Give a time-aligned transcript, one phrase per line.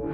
[0.00, 0.04] All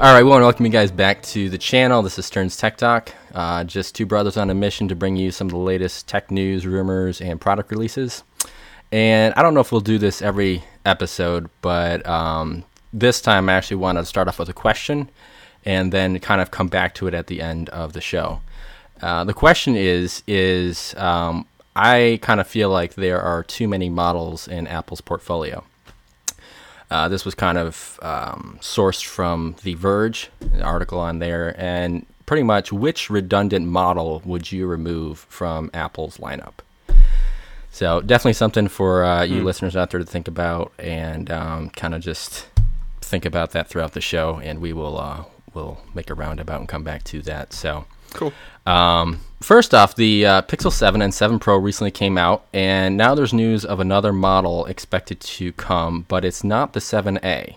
[0.00, 2.02] right, we want to welcome you guys back to the channel.
[2.02, 3.12] This is Stern's Tech Talk.
[3.34, 6.30] Uh, just two brothers on a mission to bring you some of the latest tech
[6.30, 8.22] news, rumors, and product releases.
[8.92, 12.62] And I don't know if we'll do this every episode, but um,
[12.92, 15.10] this time I actually want to start off with a question
[15.64, 18.40] and then kind of come back to it at the end of the show.
[19.00, 23.88] Uh, the question is: Is um, I kind of feel like there are too many
[23.88, 25.64] models in Apple's portfolio.
[26.90, 32.04] Uh, this was kind of um, sourced from The Verge, an article on there, and
[32.26, 36.54] pretty much which redundant model would you remove from Apple's lineup?
[37.70, 39.44] So definitely something for uh, you mm.
[39.44, 42.48] listeners out there to think about, and um, kind of just
[43.00, 46.68] think about that throughout the show, and we will uh, we'll make a roundabout and
[46.68, 47.52] come back to that.
[47.52, 48.32] So cool.
[48.66, 53.14] Um, first off, the uh, Pixel 7 and 7 Pro recently came out, and now
[53.14, 57.56] there's news of another model expected to come, but it's not the 7A,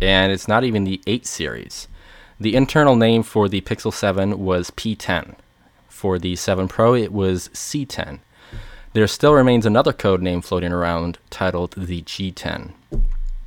[0.00, 1.88] and it's not even the 8 series.
[2.38, 5.36] The internal name for the Pixel 7 was P10.
[5.88, 8.18] For the 7 Pro, it was C10.
[8.94, 12.72] There still remains another code name floating around titled the G10.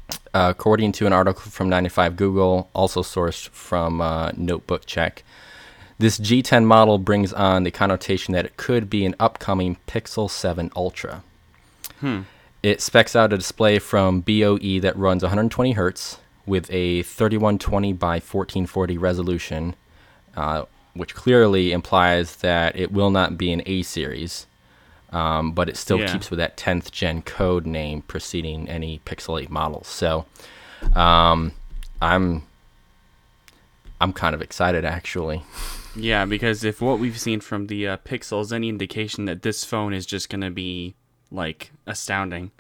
[0.09, 5.19] Uh, according to an article from 9 to 5 Google, also sourced from uh, NotebookCheck,
[5.97, 10.71] this G10 model brings on the connotation that it could be an upcoming Pixel 7
[10.75, 11.23] Ultra.
[12.01, 12.21] Hmm.
[12.61, 18.15] It specs out a display from BOE that runs 120 hertz with a 3120 by
[18.15, 19.75] 1440 resolution,
[20.35, 24.47] uh, which clearly implies that it will not be an A series,
[25.15, 26.11] um, but it still yeah.
[26.11, 29.87] keeps with that 10th gen code name preceding any Pixel 8 models.
[29.87, 30.25] So
[30.93, 31.53] um,
[32.01, 32.43] I'm
[34.01, 35.41] I'm kind of excited actually.
[35.95, 39.63] Yeah, because if what we've seen from the uh, Pixel is any indication that this
[39.63, 40.95] phone is just going to be
[41.31, 42.51] like astounding.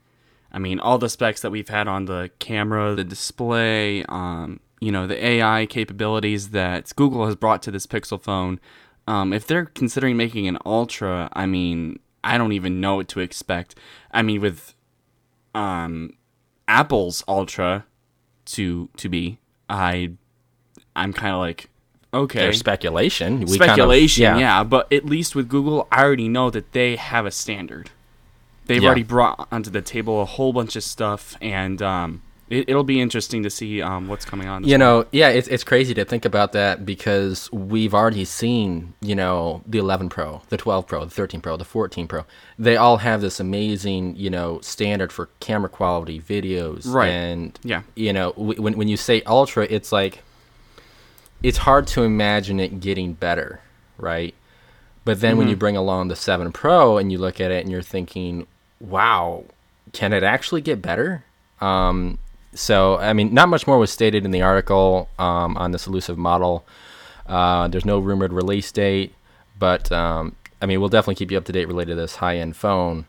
[0.49, 4.93] I mean, all the specs that we've had on the camera, the display, um, you
[4.93, 8.61] know, the AI capabilities that Google has brought to this Pixel phone.
[9.07, 13.19] Um, if they're considering making an Ultra, I mean, I don't even know what to
[13.19, 13.75] expect.
[14.11, 14.73] I mean, with
[15.53, 16.17] um,
[16.67, 17.85] Apple's Ultra
[18.45, 19.37] to to be,
[19.69, 20.13] I
[20.95, 21.69] I'm kind of like
[22.13, 22.39] okay.
[22.39, 23.41] There's speculation.
[23.41, 24.57] We speculation, kind of, yeah.
[24.59, 24.63] yeah.
[24.63, 27.91] But at least with Google, I already know that they have a standard.
[28.65, 28.87] They've yeah.
[28.87, 33.01] already brought onto the table a whole bunch of stuff, and um, it, will be
[33.01, 34.63] interesting to see um, what's coming on.
[34.63, 39.15] You know, yeah, it's it's crazy to think about that because we've already seen, you
[39.15, 42.25] know, the 11 Pro, the 12 Pro, the 13 Pro, the 14 Pro.
[42.59, 47.07] They all have this amazing, you know, standard for camera quality, videos, right?
[47.07, 50.21] And yeah, you know, when when you say ultra, it's like
[51.41, 53.61] it's hard to imagine it getting better,
[53.97, 54.35] right?
[55.03, 55.39] But then mm-hmm.
[55.39, 58.47] when you bring along the 7 Pro and you look at it and you're thinking,
[58.79, 59.45] wow,
[59.93, 61.23] can it actually get better?
[61.61, 62.17] Um,
[62.55, 66.17] so, I mean, not much more was stated in the article um, on this elusive
[66.17, 66.65] model.
[67.25, 69.13] Uh, there's no rumored release date,
[69.59, 72.37] but um, I mean, we'll definitely keep you up to date related to this high
[72.37, 73.05] end phone.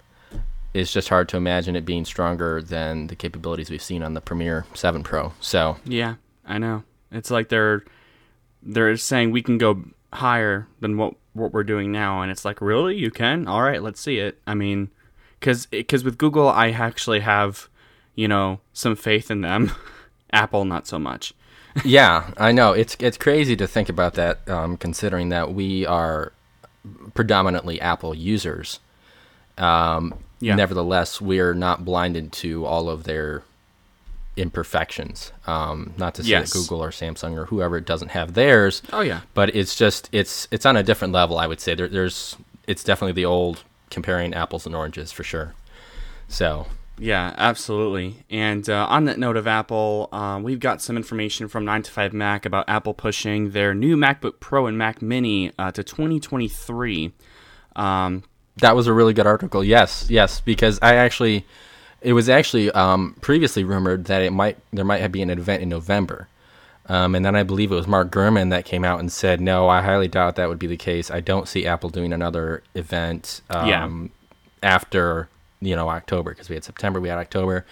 [0.75, 4.21] It's just hard to imagine it being stronger than the capabilities we've seen on the
[4.21, 5.33] Premiere 7 Pro.
[5.41, 6.83] So, yeah, I know.
[7.11, 7.85] It's like they're
[8.63, 12.61] they're saying we can go higher than what what we're doing now and it's like
[12.61, 14.89] really you can all right let's see it i mean
[15.39, 17.69] because because with google i actually have
[18.17, 19.71] you know some faith in them
[20.33, 21.33] apple not so much
[21.85, 26.33] yeah i know it's it's crazy to think about that um, considering that we are
[27.15, 28.81] predominantly apple users
[29.59, 30.57] um, yeah.
[30.57, 33.45] nevertheless we're not blinded to all of their
[34.37, 35.33] imperfections.
[35.47, 36.53] Um, not to say yes.
[36.53, 38.83] that Google or Samsung or whoever doesn't have theirs.
[38.93, 39.23] Oh yeah.
[39.35, 41.39] But it's just it's it's on a different level.
[41.39, 45.55] I would say there, there's it's definitely the old comparing apples and oranges for sure.
[46.29, 46.67] So.
[46.99, 48.25] Yeah, absolutely.
[48.31, 51.91] And uh, on that note of Apple, uh, we've got some information from 9 to
[51.91, 57.13] 5 Mac about Apple pushing their new MacBook Pro and Mac Mini uh, to 2023.
[57.75, 58.25] Um,
[58.59, 59.63] that was a really good article.
[59.63, 61.45] Yes, yes, because I actually
[62.01, 65.69] it was actually um, previously rumored that it might there might be an event in
[65.69, 66.29] November,
[66.87, 69.69] um, and then I believe it was Mark Gurman that came out and said, "No,
[69.69, 71.11] I highly doubt that would be the case.
[71.11, 74.69] I don't see Apple doing another event um, yeah.
[74.69, 75.29] after
[75.61, 77.67] you know October because we had September, we had October."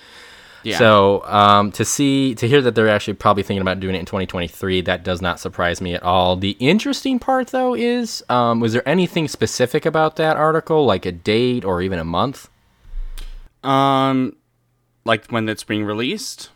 [0.65, 0.79] Yeah.
[0.79, 4.07] So um, to see to hear that they're actually probably thinking about doing it in
[4.07, 6.37] 2023, that does not surprise me at all.
[6.37, 11.13] The interesting part though is, um, was there anything specific about that article, like a
[11.13, 12.49] date or even a month?
[13.63, 14.37] Um,
[15.05, 16.51] like when it's being released.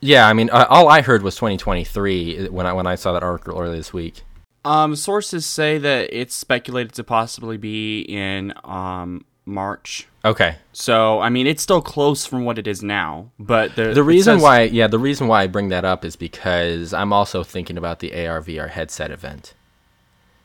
[0.00, 3.22] Yeah, I mean, uh, all I heard was 2023 when I when I saw that
[3.22, 4.22] article earlier this week.
[4.64, 10.06] Um, sources say that it's speculated to possibly be in um March.
[10.24, 10.56] Okay.
[10.72, 13.30] So I mean, it's still close from what it is now.
[13.38, 16.16] But the The reason says- why, yeah, the reason why I bring that up is
[16.16, 19.54] because I'm also thinking about the AR VR headset event.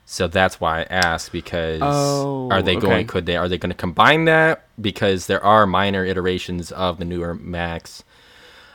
[0.06, 2.88] So that's why I asked because Oh, are they okay.
[2.88, 3.08] going?
[3.08, 3.38] Could they?
[3.38, 4.66] Are they going to combine that?
[4.82, 8.04] Because there are minor iterations of the newer Macs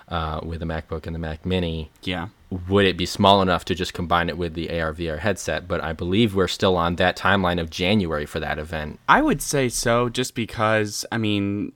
[0.08, 1.90] uh, with the MacBook and the Mac Mini.
[2.02, 2.28] yeah.
[2.68, 5.66] Would it be small enough to just combine it with the AR VR headset?
[5.66, 9.00] But I believe we're still on that timeline of January for that event.
[9.08, 11.72] I would say so, just because I mean,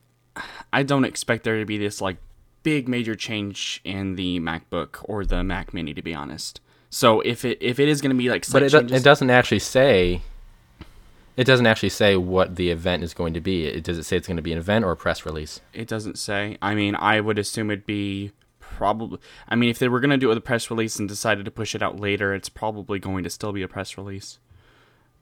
[0.72, 2.19] I don't expect there to be this like
[2.62, 6.60] big major change in the MacBook or the Mac Mini, to be honest.
[6.90, 9.30] So if it if it is going to be like, But it, changes, it doesn't
[9.30, 10.22] actually say.
[11.36, 13.66] It doesn't actually say what the event is going to be.
[13.66, 15.60] It, does it say it's going to be an event or a press release?
[15.72, 16.58] it doesn't say.
[16.60, 18.32] I mean, I would assume it'd be
[18.78, 19.19] probably.
[19.48, 21.44] I mean, if they were going to do it with a press release and decided
[21.44, 24.38] to push it out later, it's probably going to still be a press release.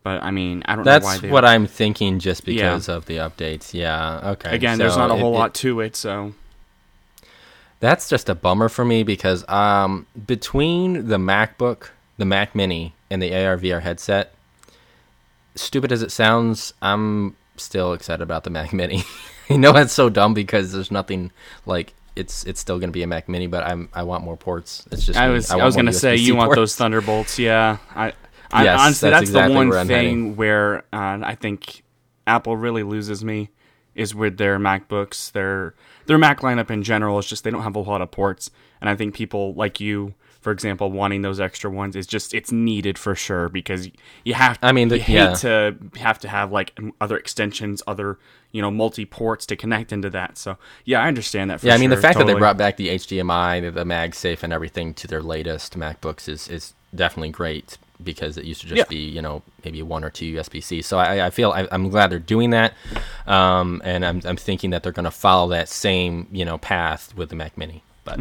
[0.04, 2.54] But I mean, I don't know why That's what I'm thinking, just Yeah.
[2.54, 3.74] because of the updates.
[3.74, 4.30] Yeah.
[4.32, 4.54] Okay.
[4.54, 6.34] Again, there's not a whole it- lot to it, so
[7.80, 11.88] That's just a bummer for me because um, between the MacBook,
[12.18, 14.32] the Mac Mini, and the AR VR headset,
[15.56, 19.02] stupid as it sounds, I'm still excited about the Mac Mini.
[19.48, 21.30] you know that's so dumb because there's nothing
[21.66, 24.36] like it's it's still going to be a Mac Mini, but I'm I want more
[24.36, 24.86] ports.
[24.90, 27.76] It's just I was I, want was gonna say USB you want those Thunderbolts, yeah.
[27.94, 28.14] I,
[28.50, 31.84] I Yes, honestly that's that's, exactly the one where thing where uh, I think
[32.26, 33.50] Apple really loses me
[33.94, 35.30] is with their MacBooks.
[35.32, 35.74] Their
[36.06, 38.88] their Mac lineup in general is just they don't have a lot of ports, and
[38.88, 40.14] I think people like you,
[40.46, 43.90] for example, wanting those extra ones is just it's needed for sure because
[44.22, 44.60] you have.
[44.60, 45.34] To, I mean, the- you hate yeah.
[45.34, 48.16] to have to have like other extensions, other
[48.52, 50.38] you know multi ports to connect into that.
[50.38, 51.58] So yeah, I understand that.
[51.58, 54.52] For Yeah, I mean the fact that they brought back the HDMI, the, MagSafe, and
[54.52, 58.84] everything to their latest MacBooks is is definitely great because it used to just Yeah.
[58.88, 60.80] be you know maybe one or two USB C.
[60.80, 62.72] So I, I feel I, I'm glad they're doing that,
[63.26, 67.16] um, and I'm I'm thinking that they're going to follow that same you know path
[67.16, 68.18] with the Mac Mini, but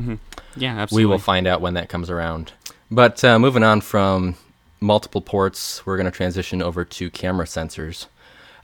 [0.57, 2.51] yeah, we will find out when that comes around.
[2.91, 4.35] But uh, moving on from
[4.81, 8.07] multiple ports, we're going to transition over to camera sensors,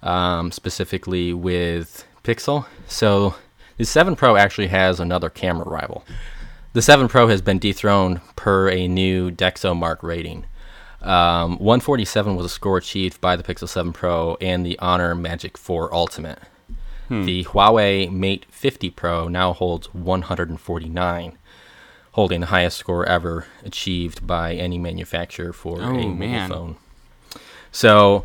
[0.04, 2.66] um, specifically with Pixel.
[2.88, 3.36] So
[3.78, 6.04] the 7 Pro actually has another camera rival.
[6.74, 10.46] The 7 Pro has been dethroned per a new DxOMark rating.
[11.02, 15.58] Um, 147 was a score achieved by the Pixel 7 Pro and the Honor Magic
[15.58, 16.40] 4 Ultimate.
[17.12, 21.38] The Huawei Mate 50 Pro now holds 149,
[22.14, 26.76] holding the highest score ever achieved by any manufacturer for Oh, a mobile phone.
[27.70, 28.24] So,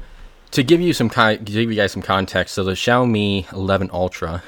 [0.52, 4.44] to give you some give you guys some context, so the Xiaomi 11 Ultra,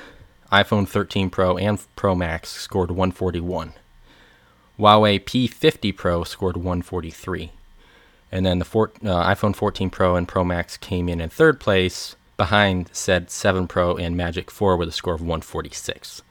[0.52, 3.72] iPhone 13 Pro, and Pro Max scored 141.
[4.78, 7.50] Huawei P50 Pro scored 143.
[8.30, 11.58] And then the four, uh, iPhone 14 Pro and Pro Max came in in third
[11.58, 16.22] place behind said 7 Pro and Magic 4 with a score of 146.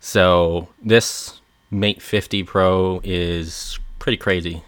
[0.00, 4.62] So this Mate 50 Pro is pretty crazy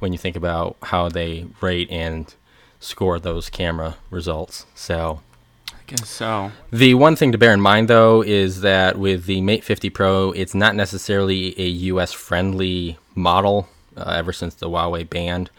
[0.00, 2.34] when you think about how they rate and
[2.80, 4.66] score those camera results.
[4.74, 5.20] So
[5.68, 6.50] I guess so.
[6.72, 10.32] the one thing to bear in mind, though, is that with the Mate 50 Pro,
[10.32, 15.50] it's not necessarily a US friendly model uh, ever since the Huawei banned.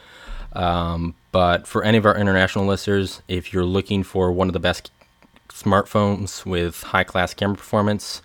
[0.53, 4.59] Um, but for any of our international listeners, if you're looking for one of the
[4.59, 4.91] best
[5.50, 8.21] smartphones with high class camera performance,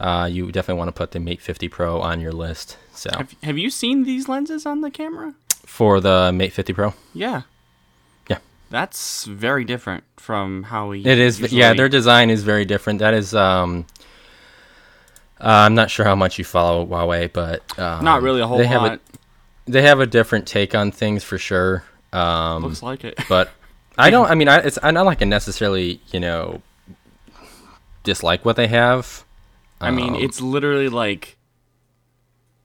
[0.00, 2.76] uh, you definitely want to put the Mate 50 Pro on your list.
[2.94, 5.34] So Have Have you seen these lenses on the camera?
[5.66, 7.42] for the Mate 50 Pro, Yeah.
[8.28, 8.38] Yeah.
[8.70, 11.00] That's very different from how we.
[11.04, 11.72] It is, usually- yeah.
[11.72, 12.98] Their design is very different.
[12.98, 13.86] That is, um,
[15.40, 18.58] uh, I'm not sure how much you follow Huawei, but um, not really a whole
[18.58, 19.00] they have lot.
[19.66, 21.84] A, they have a different take on things for sure.
[22.12, 23.18] Um, Looks like it.
[23.28, 23.50] but
[23.96, 24.30] I don't.
[24.30, 26.62] I mean, I, it's I'm not like I necessarily, you know,
[28.02, 29.24] dislike what they have.
[29.80, 31.36] I mean, Um, it's literally like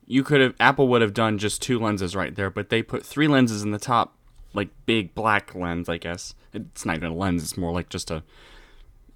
[0.06, 3.04] you could have Apple would have done just two lenses right there, but they put
[3.04, 4.14] three lenses in the top,
[4.54, 5.88] like big black lens.
[5.88, 8.22] I guess it's not even a lens; it's more like just a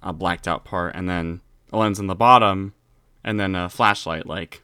[0.01, 2.73] a blacked out part, and then a lens in the bottom,
[3.23, 4.27] and then a flashlight.
[4.27, 4.61] Like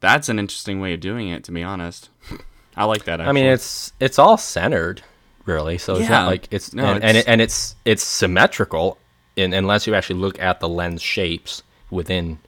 [0.00, 2.10] that's an interesting way of doing it, to be honest.
[2.76, 3.20] I like that.
[3.20, 3.28] Actually.
[3.28, 5.02] I mean, it's it's all centered,
[5.44, 5.78] really.
[5.78, 6.08] So it's Yeah.
[6.10, 8.98] not like it's No, and, and, it's- it, and it's it's symmetrical,
[9.36, 12.38] in, unless you actually look at the lens shapes within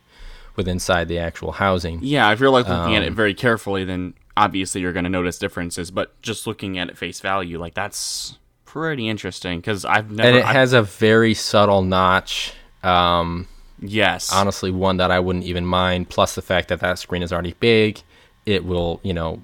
[0.56, 2.00] with inside the actual housing.
[2.02, 5.10] Yeah, if you're like looking at it Um, very carefully, then obviously you're going to
[5.10, 5.90] notice differences.
[5.90, 10.28] But just looking at it face value, like that's pretty interesting because I've never.
[10.28, 13.46] and it I've- has a very subtle notch um,
[13.80, 14.30] Yes.
[14.32, 16.08] honestly one that I wouldn't even mind.
[16.10, 18.02] Plus the fact that that screen is already big,
[18.44, 19.40] it will you know,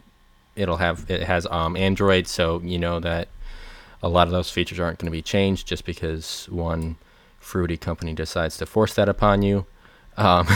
[0.56, 3.28] it'll have it has um Android, so you know that
[4.02, 6.96] a lot of those features aren't going to be changed just because one
[7.38, 9.64] fruity company decides to force that upon you.
[10.16, 10.46] Um,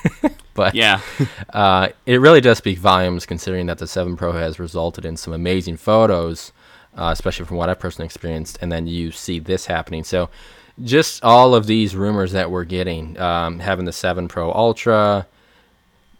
[0.54, 1.00] but yeah.
[1.50, 5.32] uh, it really does speak volumes considering that the 7 Pro has resulted in some
[5.32, 6.52] amazing photos,
[6.96, 10.04] uh, especially from what I personally experienced, and then you see this happening.
[10.04, 10.28] So,
[10.84, 15.26] just all of these rumors that we're getting, um, having the 7 Pro Ultra,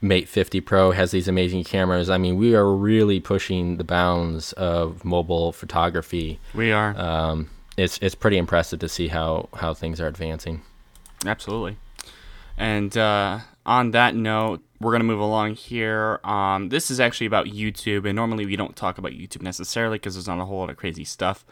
[0.01, 2.09] Mate 50 Pro has these amazing cameras.
[2.09, 6.39] I mean, we are really pushing the bounds of mobile photography.
[6.55, 6.97] We are.
[6.99, 10.63] Um, it's it's pretty impressive to see how how things are advancing.
[11.27, 11.77] Absolutely.
[12.57, 16.21] And uh, on that note, we're going to move along here.
[16.25, 20.15] Um, this is actually about YouTube, and normally we don't talk about YouTube necessarily because
[20.15, 21.45] there's not a whole lot of crazy stuff.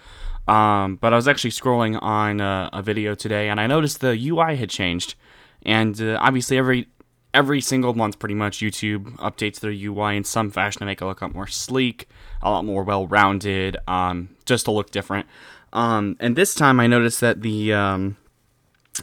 [0.49, 4.17] Um, but I was actually scrolling on uh, a video today, and I noticed the
[4.29, 5.15] UI had changed.
[5.63, 6.89] And uh, obviously, every
[7.37, 11.05] every single month, pretty much, YouTube updates their UI in some fashion to make it
[11.05, 12.09] look a lot more sleek,
[12.43, 15.27] a lot more well-rounded, um, just to look different.
[15.75, 18.17] Um, and this time, I noticed that the um,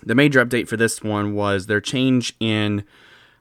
[0.01, 2.83] the major update for this one was their change in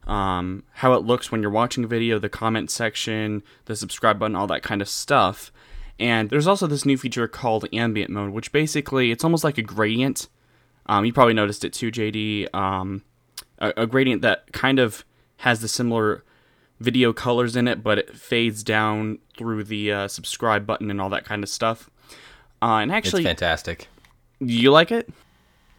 [0.06, 4.36] um, how it looks when you're watching a video, the comment section, the subscribe button,
[4.36, 5.50] all that kind of stuff.
[5.98, 9.62] And there's also this new feature called ambient mode, which basically it's almost like a
[9.62, 10.28] gradient.
[10.84, 12.54] Um, you probably noticed it too, JD.
[12.54, 13.02] Um,
[13.62, 15.04] a, a gradient that kind of
[15.38, 16.22] has the similar
[16.80, 21.08] video colors in it, but it fades down through the uh, subscribe button and all
[21.08, 21.88] that kind of stuff.
[22.60, 23.88] Uh, and actually, it's fantastic.
[24.40, 25.08] you like it?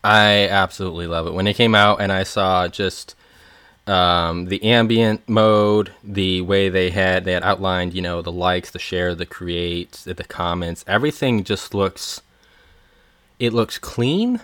[0.03, 1.33] I absolutely love it.
[1.33, 3.15] When it came out and I saw just
[3.87, 8.71] um, the ambient mode, the way they had they had outlined, you know, the likes,
[8.71, 12.21] the share, the create, the comments, everything just looks
[13.39, 14.41] it looks clean.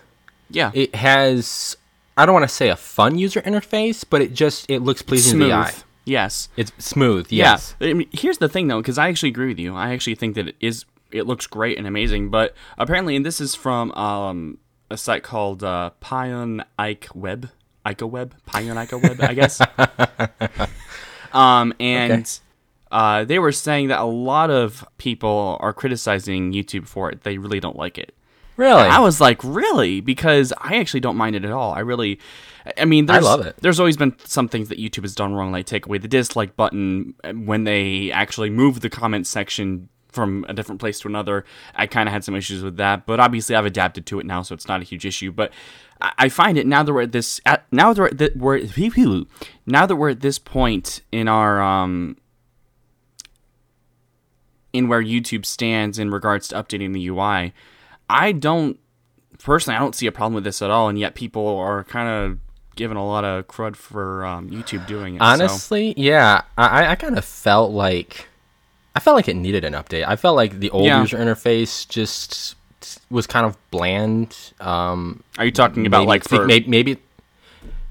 [0.50, 0.72] Yeah.
[0.74, 1.78] It has
[2.20, 5.32] I don't want to say a fun user interface, but it just it looks pleasing
[5.38, 5.50] smooth.
[5.50, 5.74] to the eye.
[6.06, 6.50] Yes.
[6.58, 7.76] It's smooth, yes.
[7.80, 7.90] Yeah.
[7.90, 9.76] I mean, here's the thing though, because I actually agree with you.
[9.76, 13.40] I actually think that it is it looks great and amazing, but apparently, and this
[13.42, 14.58] is from um,
[14.92, 17.50] a site called uh, Pion Ike Web,
[17.86, 19.62] Ica Web, Pion Ica Web, I guess.
[21.34, 22.26] um, and Okay.
[22.92, 27.24] uh, they were saying that a lot of people are criticizing YouTube for it.
[27.24, 28.14] They really don't like it.
[28.60, 28.82] Really?
[28.82, 30.02] I was like, really?
[30.02, 31.72] Because I actually don't mind it at all.
[31.72, 32.20] I really,
[32.78, 33.56] I mean, there's, love it.
[33.62, 36.58] There's always been some things that YouTube has done wrong, like take away the dislike
[36.58, 41.46] button when they actually move the comment section from a different place to another.
[41.74, 44.42] I kind of had some issues with that, but obviously I've adapted to it now,
[44.42, 45.32] so it's not a huge issue.
[45.32, 45.54] But
[46.02, 47.40] I, I find it now that we're at this,
[47.72, 49.24] now that we're at we're
[49.66, 52.18] now that we're at this point in our um
[54.74, 57.54] in where YouTube stands in regards to updating the UI.
[58.10, 58.80] I don't
[59.44, 62.10] personally, I don't see a problem with this at all, and yet people are kind
[62.10, 62.40] of
[62.76, 65.20] giving a lot of crud for um, YouTube doing it.
[65.20, 68.28] so- Honestly, yeah, I, I kind of felt like
[68.96, 70.06] I felt like it needed an update.
[70.08, 71.02] I felt like the old Yeah.
[71.02, 72.56] user interface just
[73.12, 74.36] was kind of bland.
[74.60, 76.46] Um, are you talking about maybe, like for?
[76.46, 76.98] maybe, maybe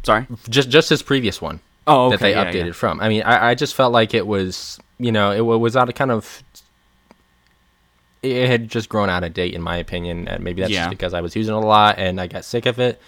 [0.03, 0.27] sorry.
[0.49, 2.17] just just his previous one Oh, okay.
[2.17, 2.73] that they yeah, updated yeah.
[2.73, 3.01] from.
[3.01, 5.95] I mean, I, I just felt like it was you know it was out of
[5.95, 6.43] kind of
[8.23, 10.81] it had just grown out of date in my opinion, and maybe that's Yeah.
[10.87, 13.01] just because I was using it a lot and I got sick of it.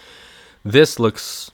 [0.63, 1.51] This looks,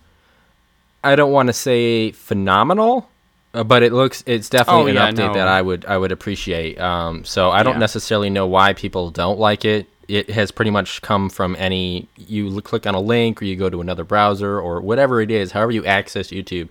[1.04, 3.10] I don't want to say phenomenal,
[3.54, 5.34] uh, but it looks it's definitely Oh, an yeah, update no.
[5.34, 6.80] that I would I would appreciate.
[6.80, 7.80] Um, so I don't Yeah.
[7.80, 9.88] necessarily know why people don't like it.
[10.08, 13.70] It has pretty much come from any you click on a link or you go
[13.70, 16.70] to another browser or whatever it is, however you access YouTube.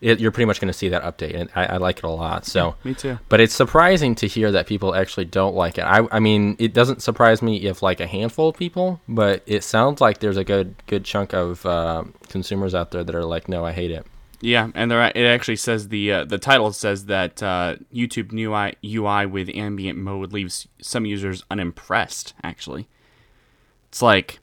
[0.00, 2.08] It, you're pretty much going to see that update, and I, I like it a
[2.08, 2.46] lot.
[2.46, 3.18] So, Me too.
[3.28, 5.82] but it's surprising to hear that people actually don't like it.
[5.82, 9.64] I, I mean, it doesn't surprise me if like a handful of people, but it
[9.64, 13.48] sounds like there's a good good chunk of uh, consumers out there that are like,
[13.48, 14.06] no, I hate it.
[14.40, 18.52] Yeah, and there it actually says the uh, the title says that uh, YouTube new
[18.54, 22.34] UI, UI with ambient mode leaves some users unimpressed.
[22.44, 22.86] Actually,
[23.88, 24.38] it's like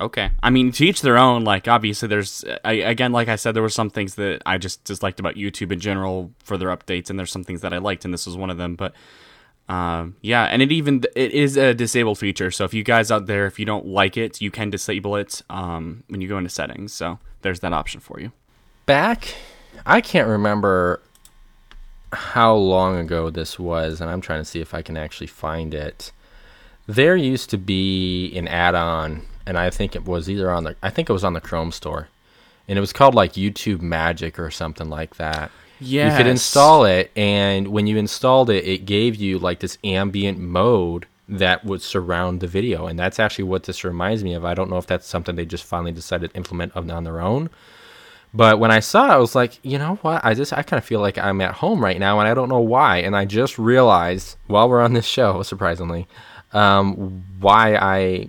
[0.00, 0.30] okay.
[0.42, 1.44] I mean, to each their own.
[1.44, 4.84] Like obviously, there's I, again, like I said, there were some things that I just
[4.84, 8.04] disliked about YouTube in general for their updates, and there's some things that I liked,
[8.04, 8.76] and this was one of them.
[8.76, 8.94] But
[9.68, 12.50] um, yeah, and it even it is a disabled feature.
[12.50, 15.42] So if you guys out there, if you don't like it, you can disable it
[15.48, 16.92] um, when you go into settings.
[16.92, 18.32] So there's that option for you.
[18.86, 19.34] Back,
[19.86, 21.00] I can't remember
[22.12, 25.74] how long ago this was, and I'm trying to see if I can actually find
[25.74, 26.12] it.
[26.86, 30.90] There used to be an add-on, and I think it was either on the I
[30.90, 32.08] think it was on the Chrome store,
[32.68, 35.50] and it was called like YouTube Magic or something like that.
[35.80, 39.76] Yeah, You could install it, and when you installed it, it gave you like this
[39.84, 42.86] ambient mode that would surround the video.
[42.86, 44.44] And that's actually what this reminds me of.
[44.44, 47.50] I don't know if that's something they just finally decided to implement on their own.
[48.32, 50.24] But when I saw it, I was like, you know what?
[50.24, 52.48] I just I kind of feel like I'm at home right now, and I don't
[52.48, 52.98] know why.
[52.98, 56.08] And I just realized while we're on this show, surprisingly,
[56.52, 58.28] um, why I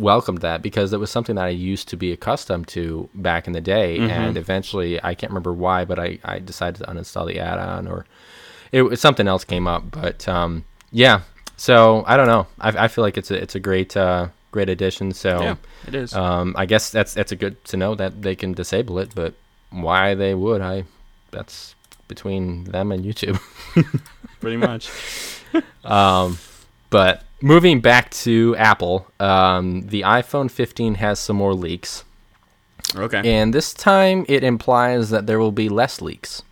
[0.00, 3.52] welcomed that because it was something that I used to be accustomed to back in
[3.52, 4.10] the day, mm-hmm.
[4.10, 8.06] and eventually I can't remember why, but I, I decided to uninstall the add-on or
[8.72, 9.90] it, was something else came up.
[9.90, 11.22] But um, yeah,
[11.56, 12.46] so I don't know.
[12.60, 15.12] I, I feel like it's a it's a great uh, great addition.
[15.12, 16.14] So yeah, it is.
[16.14, 19.34] Um, I guess that's that's a good to know that they can disable it, but
[19.70, 20.84] why they would, I
[21.30, 21.74] that's
[22.08, 23.40] between them and YouTube.
[24.40, 24.90] Pretty much.
[25.84, 26.38] um,
[26.90, 32.04] but moving back to Apple, um, the iPhone 15 has some more leaks.
[32.94, 33.22] Okay.
[33.24, 36.42] And this time it implies that there will be less leaks.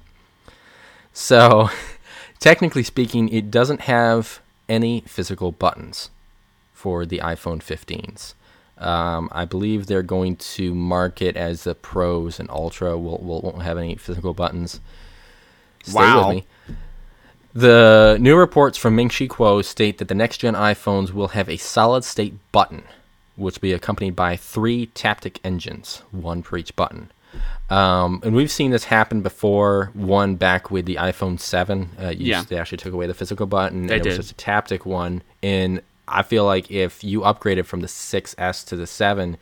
[1.12, 1.70] So,
[2.38, 6.10] technically speaking, it doesn't have any physical buttons
[6.72, 8.34] for the iPhone 15s.
[8.78, 13.62] Um, I believe they're going to market as the Pros and Ultra will, will won't
[13.62, 14.80] have any physical buttons.
[15.82, 16.40] Stay wow.
[17.54, 21.48] The new reports from Ming Chi Kuo state that the next gen iPhones will have
[21.48, 22.82] a solid state button,
[23.36, 27.10] which will be accompanied by three Taptic engines, one for each button.
[27.70, 29.90] Um, and we've seen this happen before.
[29.94, 31.90] One back with the iPhone 7.
[32.00, 32.42] Uh, yeah.
[32.42, 33.86] They actually took away the physical button.
[33.86, 34.12] They and did.
[34.12, 35.22] it was just a Taptic one.
[35.42, 39.36] And I feel like if you upgraded from the 6S to the 7,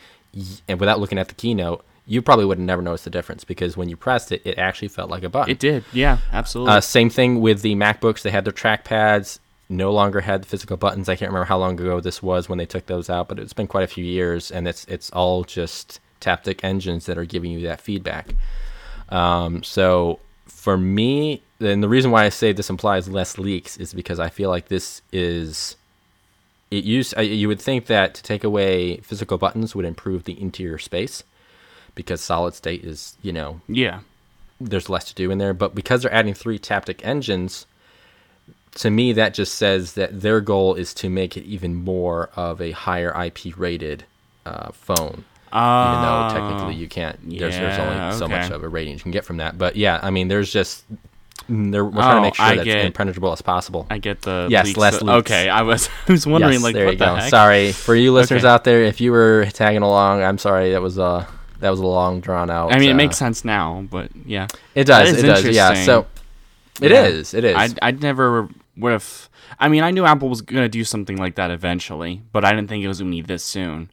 [0.68, 3.76] and without looking at the keynote, you probably would have never noticed the difference because
[3.76, 5.50] when you pressed it, it actually felt like a button.
[5.50, 6.74] It did, yeah, absolutely.
[6.74, 10.76] Uh, same thing with the MacBooks; they had their trackpads, no longer had the physical
[10.76, 11.08] buttons.
[11.08, 13.52] I can't remember how long ago this was when they took those out, but it's
[13.52, 17.50] been quite a few years, and it's it's all just Taptic engines that are giving
[17.50, 18.34] you that feedback.
[19.10, 23.92] Um, so for me, and the reason why I say this implies less leaks is
[23.92, 25.76] because I feel like this is
[26.70, 30.78] it used you would think that to take away physical buttons would improve the interior
[30.78, 31.22] space
[31.96, 33.98] because solid state is you know yeah
[34.60, 37.66] there's less to do in there but because they're adding three taptic engines
[38.74, 42.60] to me that just says that their goal is to make it even more of
[42.60, 44.04] a higher ip rated
[44.44, 48.16] uh, phone uh, even though technically you can't yeah, there's, there's only okay.
[48.18, 50.52] so much of a rating you can get from that but yeah i mean there's
[50.52, 50.84] just
[51.48, 53.86] they're, we're trying Oh, to make sure I that's get- impenetrable as possible.
[53.88, 55.00] I get the Yes, less.
[55.00, 57.14] Okay, I was I was wondering yes, like there what you the go.
[57.14, 57.30] heck.
[57.30, 58.50] Sorry for you listeners Okay.
[58.52, 58.82] out there.
[58.82, 60.72] If you were tagging along, I'm sorry.
[60.72, 61.24] That was uh
[61.60, 62.72] that was a long drawn out.
[62.72, 65.16] I mean, it uh, makes sense now, but yeah, It does.
[65.22, 65.44] It does.
[65.44, 65.74] Yeah.
[65.84, 66.06] So
[66.80, 67.04] it Yeah.
[67.04, 67.34] is.
[67.34, 67.56] It is.
[67.56, 69.28] I I never would have.
[69.58, 72.68] I mean, I knew Apple was gonna do something like that eventually, but I didn't
[72.68, 73.90] think it was gonna be this soon.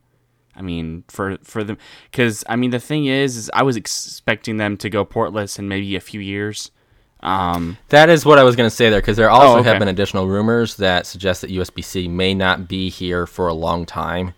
[0.56, 1.78] I mean, for for them,
[2.12, 5.68] because I mean, the thing is, is I was expecting them to go portless in
[5.68, 6.70] maybe a few years.
[7.22, 9.70] Um, That is what I was going to say there, because there also Oh, okay.
[9.70, 13.86] have been additional rumors that suggest that USB-C may not be here for a long
[13.86, 14.34] time.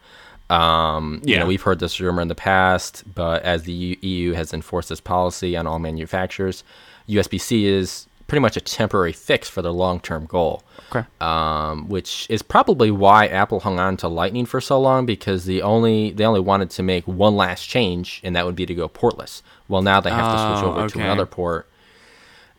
[0.50, 4.54] Um, You know, we've heard this rumor in the past, but as the EU has
[4.54, 6.64] enforced this policy on all manufacturers,
[7.10, 10.64] USB-C is pretty much a temporary fix for their long-term goal.
[10.96, 11.06] okay.
[11.22, 15.62] um, which is probably why Apple hung on to Lightning for so long because the
[15.62, 18.88] only they only wanted to make one last change, and that would be to go
[18.88, 19.42] portless.
[19.68, 21.68] Well, now they have to switch Oh, over to another port,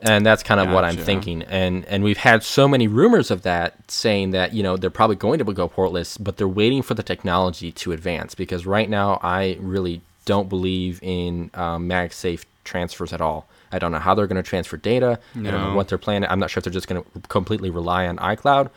[0.00, 1.42] and that's kind of what I'm thinking.
[1.42, 5.16] And and we've had so many rumors of that saying that you know they're probably
[5.16, 9.18] going to go portless, but they're waiting for the technology to advance because right now
[9.22, 13.48] I really don't believe in um, MagSafe transfers at all.
[13.72, 15.18] I don't know how they're going to transfer data.
[15.35, 16.28] I don't know what they're planning.
[16.28, 18.70] I'm not sure if they're just going to completely rely on iCloud,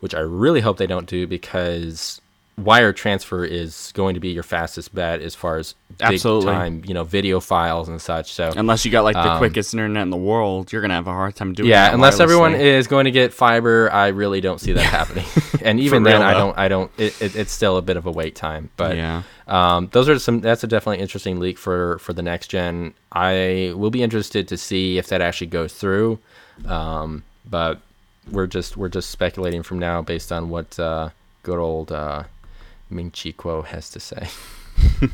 [0.00, 2.20] which I really hope they don't do because
[2.58, 6.46] wire transfer is going to be your fastest bet as far as big Absolutely.
[6.52, 8.32] time, you know, video files and such.
[8.32, 11.06] So Unless you got like the Um, quickest internet in the world, you're gonna have
[11.06, 11.68] a hard time doing.
[11.68, 15.26] yeah, unless everyone is going to get fiber, I really don't see that happening.
[15.62, 16.56] and even then, I don't.
[16.58, 16.90] I don't.
[16.96, 18.70] It, it, it's still a bit of a wait time.
[18.78, 19.22] But Yeah.
[19.48, 20.40] um, those are some.
[20.40, 22.94] That's a definitely interesting leak for for the next gen.
[23.12, 26.18] I will be interested to see if that actually goes through.
[26.66, 27.80] Um, but
[28.30, 31.10] we're just we're just speculating from now based on what uh,
[31.42, 32.24] good old uh,
[32.90, 34.28] Ming Chi Kuo has to say.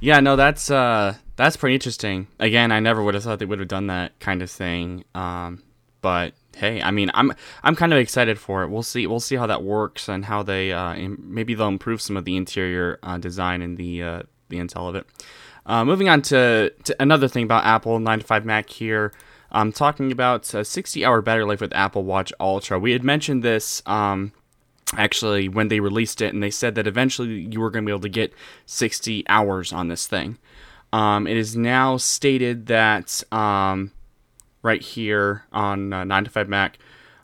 [0.00, 2.26] Yeah, no, that's uh that's pretty interesting.
[2.38, 5.04] Again, I never would have thought they would have done that kind of thing.
[5.14, 5.62] Um,
[6.00, 8.70] but hey, I mean, I'm I'm kind of excited for it.
[8.70, 12.00] We'll see we'll see how that works and how they uh im- maybe they'll improve
[12.00, 15.06] some of the interior uh, design and the uh, the intel of it.
[15.66, 19.12] Uh, moving on to, to another thing about Apple 9 to 5 Mac here.
[19.52, 22.78] I'm talking about a 60 hour battery life with Apple Watch Ultra.
[22.78, 24.32] We had mentioned this um,
[24.96, 27.92] actually when they released it, and they said that eventually you were going to be
[27.92, 28.32] able to get
[28.66, 30.38] 60 hours on this thing.
[30.92, 33.92] Um, it is now stated that um,
[34.62, 36.78] right here on uh, 9 to 5 Mac,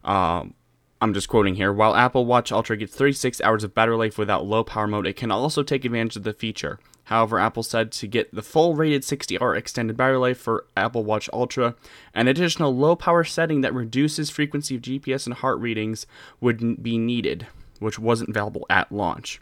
[0.05, 0.55] um,
[1.01, 1.73] I'm just quoting here.
[1.73, 5.17] While Apple Watch Ultra gets 36 hours of battery life without low power mode, it
[5.17, 6.79] can also take advantage of the feature.
[7.07, 11.05] However, Apple said to get the full rated 60 hour extended battery life for Apple
[11.05, 11.77] Watch Ultra,
[12.15, 16.07] an additional low power setting that reduces frequency of GPS and heart readings
[16.41, 17.47] would be needed,
[17.79, 19.41] which wasn't available at launch.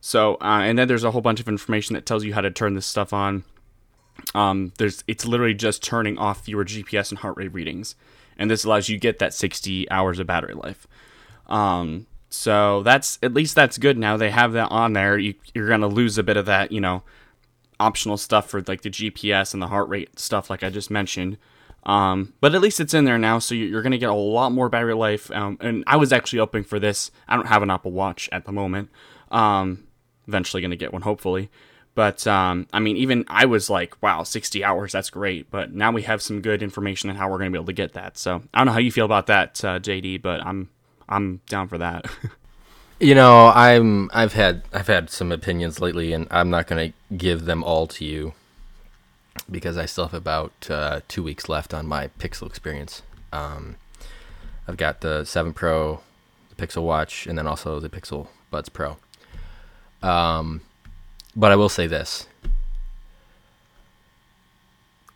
[0.00, 2.50] So, uh, and then there's a whole bunch of information that tells you how to
[2.50, 3.42] turn this stuff on.
[4.32, 7.96] Um, there's it's literally just turning off your GPS and heart rate readings,
[8.38, 10.86] and this allows you get that 60 hours of battery life.
[11.48, 13.98] Um, so that's at least that's good.
[13.98, 15.18] Now they have that on there.
[15.18, 17.02] You, you're gonna lose a bit of that, you know,
[17.80, 21.38] optional stuff for like the GPS and the heart rate stuff, like I just mentioned.
[21.84, 24.52] Um, but at least it's in there now, so you're going to get a lot
[24.52, 25.30] more battery life.
[25.30, 27.10] Um, and I was actually hoping for this.
[27.26, 28.90] I don't have an Apple Watch at the moment.
[29.30, 29.86] Um,
[30.26, 31.50] eventually going to get one, hopefully.
[31.94, 35.50] But um, I mean, even I was like, wow, 60 hours, that's great.
[35.50, 37.72] But now we have some good information on how we're going to be able to
[37.72, 38.18] get that.
[38.18, 40.68] So I don't know how you feel about that, uh, JD, but I'm
[41.08, 42.06] I'm down for that.
[43.00, 47.16] you know, I'm I've had I've had some opinions lately, and I'm not going to
[47.16, 48.34] give them all to you
[49.50, 53.02] because I still have about uh, two weeks left on my Pixel experience.
[53.32, 53.76] Um,
[54.66, 56.00] I've got the 7 Pro,
[56.54, 58.98] the Pixel Watch, and then also the Pixel Buds Pro.
[60.02, 60.60] Um,
[61.34, 62.26] but I will say this.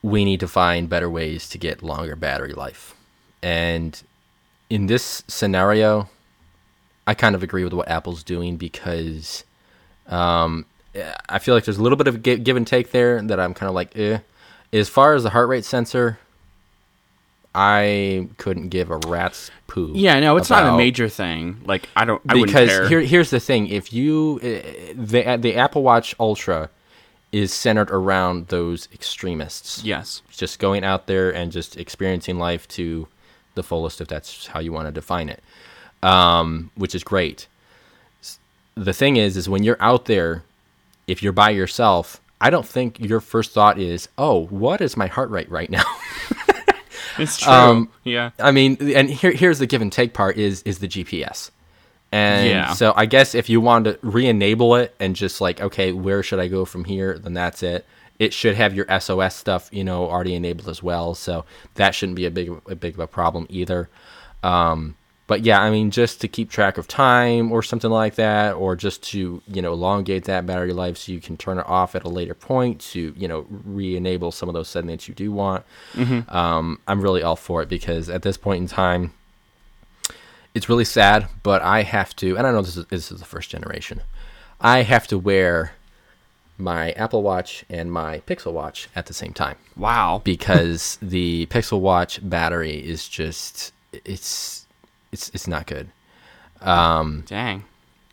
[0.03, 2.95] We need to find better ways to get longer battery life.
[3.43, 4.01] And
[4.73, 6.09] in this scenario,
[7.07, 9.45] I kind of agree with what Apple's doing because
[10.07, 10.65] um,
[11.29, 13.69] I feel like there's a little bit of give and take there that I'm kind
[13.69, 14.21] of like, eh.
[14.73, 16.19] As far as the heart rate sensor,
[17.55, 19.93] I couldn't give a rat's poo.
[19.95, 21.61] Yeah, no, it's not a major thing.
[21.67, 25.83] Like I don't I because here here's the thing: if you uh, the the Apple
[25.83, 26.71] Watch Ultra
[27.31, 29.85] is centered around those extremists.
[29.85, 33.07] Yes, just going out there and just experiencing life to
[33.55, 35.43] the fullest, if that's how you want to define it,
[36.03, 37.47] um, which is great.
[38.75, 40.45] The thing is, is when you're out there,
[41.07, 45.07] if you're by yourself, I don't think your first thought is, "Oh, what is my
[45.07, 45.85] heart rate right now?"
[47.19, 47.53] It's true.
[47.53, 48.31] Um, yeah.
[48.39, 51.51] I mean, and here, here's the give and take part is is the GPS.
[52.11, 52.73] And yeah.
[52.75, 56.41] so I guess if you want to re-enable it and just like, okay, where should
[56.41, 57.19] I go from here?
[57.19, 57.87] Then that's it.
[58.23, 61.15] It should have your SOS stuff, you know, already enabled as well.
[61.15, 63.89] So that shouldn't be a big a big of a problem either.
[64.45, 64.95] Um,
[65.27, 68.77] but yeah, I mean, just to keep track of time or something like that, or
[68.77, 72.05] just to you know elongate that battery life so you can turn it off at
[72.05, 75.65] a later point to you know re-enable some of those settings you do want.
[75.95, 76.31] Mm-hmm.
[76.33, 79.15] Um, I'm really all for it because at this point in time,
[80.55, 83.25] it's really sad, but I have to, and I know this is this is the
[83.25, 84.03] first generation.
[84.61, 85.73] I have to wear
[86.59, 89.57] my Apple Watch and my Pixel Watch at the same time.
[89.77, 90.21] Wow!
[90.33, 94.67] Because the Pixel Watch battery is just it's
[95.11, 95.89] it's it's not good.
[96.61, 97.65] Um, Dang.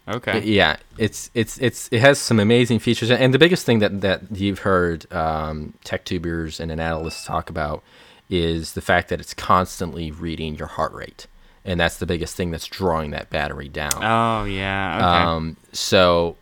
[0.08, 0.42] Okay.
[0.44, 4.22] yeah, it's it's it's it has some amazing features, and the biggest thing that that
[4.32, 7.84] you've heard um, tech tubers and analysts talk about
[8.30, 11.28] is the fact that it's constantly reading your heart rate,
[11.64, 14.04] and that's the biggest thing that's drawing that battery down.
[14.04, 14.98] Oh yeah.
[14.98, 15.30] Okay.
[15.30, 16.38] Um, so,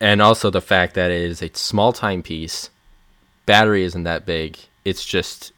[0.00, 2.70] and also the fact that it is a small timepiece,
[3.46, 4.58] battery isn't that big.
[4.84, 5.52] It's just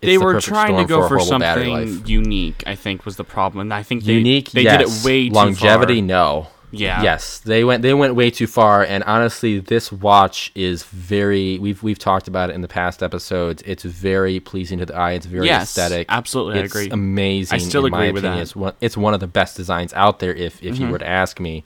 [0.00, 2.62] they the were trying to go for, for something unique.
[2.66, 3.72] I think was the problem.
[3.72, 4.50] I think they, unique.
[4.52, 4.78] They yes.
[4.78, 6.00] did it way longevity.
[6.00, 6.48] No.
[6.70, 7.02] Yeah.
[7.02, 11.82] Yes, they went they went way too far and honestly this watch is very we've
[11.82, 13.62] we've talked about it in the past episodes.
[13.64, 15.12] It's very pleasing to the eye.
[15.12, 16.06] It's very yes, aesthetic.
[16.10, 16.90] Absolutely, it's I agree.
[16.90, 17.56] amazing.
[17.56, 18.38] I still agree with opinion.
[18.38, 18.42] that.
[18.42, 20.84] It's one, it's one of the best designs out there if if mm-hmm.
[20.84, 21.64] you were to ask me.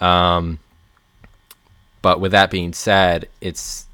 [0.00, 0.60] Um
[2.00, 3.87] but with that being said, it's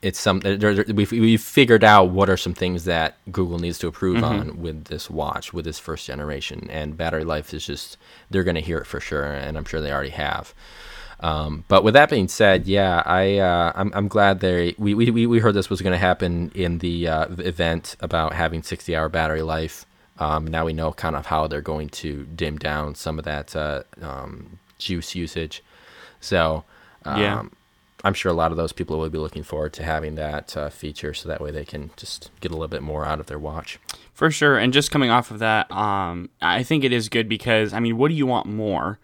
[0.00, 4.16] it's some we've, we've figured out what are some things that Google needs to improve
[4.16, 4.24] mm-hmm.
[4.24, 7.96] on with this watch with this first generation and battery life is just
[8.30, 10.54] they're going to hear it for sure and I'm sure they already have.
[11.20, 15.26] Um, but with that being said, yeah, I uh, I'm, I'm glad they we, we
[15.26, 19.08] we heard this was going to happen in the uh, event about having 60 hour
[19.08, 19.84] battery life.
[20.20, 23.56] Um, now we know kind of how they're going to dim down some of that
[23.56, 25.64] uh, um, juice usage.
[26.20, 26.62] So
[27.04, 27.42] um, yeah.
[28.04, 30.70] I'm sure a lot of those people will be looking forward to having that uh,
[30.70, 33.38] feature, so that way they can just get a little bit more out of their
[33.38, 33.78] watch.
[34.12, 37.72] For sure, and just coming off of that, um, I think it is good because
[37.72, 38.98] I mean, what do you want more?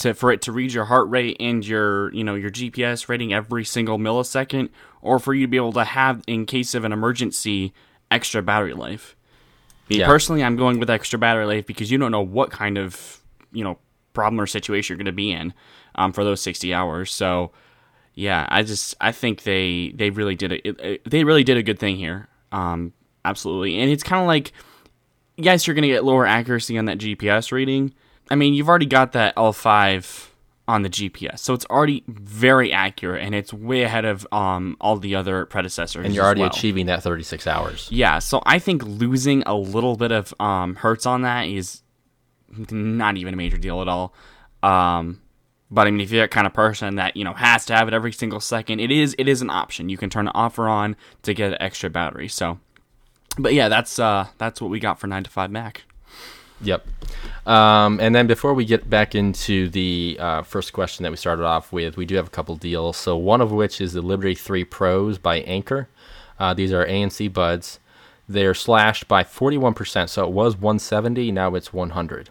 [0.00, 3.32] To, for it to read your heart rate and your you know your GPS rating
[3.32, 4.68] every single millisecond,
[5.00, 7.72] or for you to be able to have in case of an emergency
[8.10, 9.16] extra battery life.
[9.88, 10.06] Me yeah.
[10.06, 13.64] personally, I'm going with extra battery life because you don't know what kind of you
[13.64, 13.78] know
[14.12, 15.52] problem or situation you're going to be in
[15.94, 17.12] um, for those 60 hours.
[17.12, 17.52] So
[18.16, 21.62] yeah, I just I think they they really did a it, they really did a
[21.62, 22.28] good thing here.
[22.50, 24.52] Um, absolutely, and it's kind of like
[25.36, 27.92] yes, you're going to get lower accuracy on that GPS reading.
[28.30, 30.28] I mean, you've already got that L5
[30.66, 34.96] on the GPS, so it's already very accurate, and it's way ahead of um, all
[34.96, 36.06] the other predecessors.
[36.06, 36.50] And you're already well.
[36.50, 37.86] achieving that 36 hours.
[37.92, 41.82] Yeah, so I think losing a little bit of um, hertz on that is
[42.70, 44.14] not even a major deal at all.
[44.62, 45.20] Um,
[45.70, 47.88] but I mean, if you're that kind of person that you know has to have
[47.88, 49.88] it every single second, it is it is an option.
[49.88, 52.28] You can turn it off or on to get an extra battery.
[52.28, 52.58] So,
[53.38, 55.82] but yeah, that's uh, that's what we got for nine to five Mac.
[56.62, 56.86] Yep.
[57.46, 61.44] Um, and then before we get back into the uh, first question that we started
[61.44, 62.96] off with, we do have a couple deals.
[62.96, 65.88] So one of which is the Liberty 3 Pros by Anker.
[66.38, 67.78] Uh, these are ANC buds.
[68.28, 70.08] They're slashed by 41%.
[70.08, 72.30] So it was 170, now it's 100.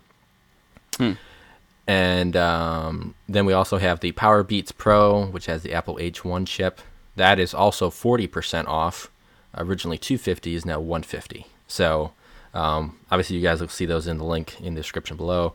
[1.88, 6.82] And um, then we also have the Powerbeats Pro, which has the Apple H1 chip.
[7.16, 9.12] That is also 40% off.
[9.56, 11.46] Originally 250 is now 150.
[11.68, 12.12] So
[12.56, 15.54] um, obviously, you guys will see those in the link in the description below.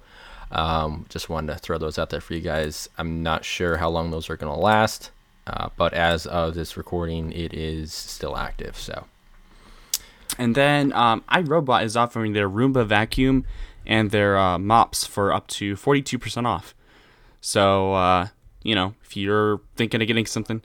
[0.53, 2.88] Um, just wanted to throw those out there for you guys.
[2.99, 5.11] I'm not sure how long those are going to last,
[5.47, 8.77] uh, but as of this recording, it is still active.
[8.77, 9.07] So,
[10.38, 13.47] And then um, iRobot is offering their Roomba vacuum
[13.90, 16.74] and their uh, mops for up to 42% off.
[17.40, 18.29] So, uh,
[18.62, 20.62] you know, if you're thinking of getting something.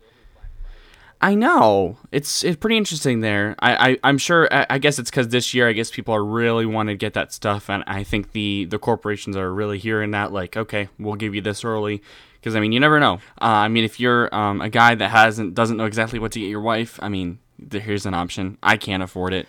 [1.22, 3.56] I know it's it's pretty interesting there.
[3.60, 4.48] I, I I'm sure.
[4.52, 7.14] I, I guess it's because this year, I guess people are really wanting to get
[7.14, 10.34] that stuff, and I think the the corporations are really hearing that.
[10.34, 13.16] Like, okay, we'll give you this early, because I mean, you never know.
[13.42, 16.40] Uh, I mean, if you're um, a guy that hasn't doesn't know exactly what to
[16.40, 17.40] get your wife, I mean,
[17.72, 18.58] here's an option.
[18.62, 19.48] I can't afford it,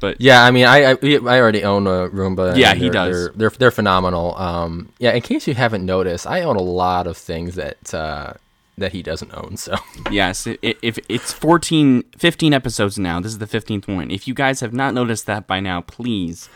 [0.00, 2.56] but yeah, I mean, I I, I already own a Roomba.
[2.56, 3.14] Yeah, he does.
[3.26, 4.36] They're, they're they're phenomenal.
[4.36, 8.34] Um, yeah, in case you haven't noticed, I own a lot of things that uh,
[8.76, 9.56] that he doesn't own.
[9.56, 9.74] So
[10.10, 14.10] Yes, i- i- if it's 14, 15 episodes now, this is the 15th one.
[14.10, 16.48] If you guys have not noticed that by now, please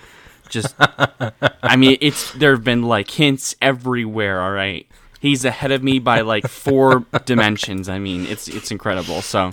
[0.49, 4.87] just I mean, it's there have been like hints everywhere, all right.
[5.21, 7.89] He's ahead of me by like four dimensions.
[7.89, 9.23] I mean, it's it's incredible.
[9.23, 9.53] So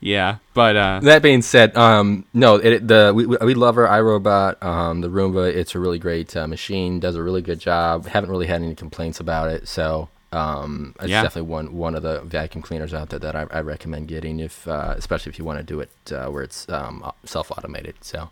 [0.00, 4.62] yeah, but uh that being said, um, no, it, the we, we love our iRobot,
[4.62, 5.54] um, the Roomba.
[5.54, 7.00] It's a really great uh, machine.
[7.00, 8.06] Does a really good job.
[8.06, 9.68] Haven't really had any complaints about it.
[9.68, 11.22] So um, it's Yeah.
[11.22, 14.66] definitely one one of the vacuum cleaners out there that I, I recommend getting if,
[14.66, 17.96] uh, especially if you want to do it uh, where it's um, self automated.
[18.00, 18.30] So.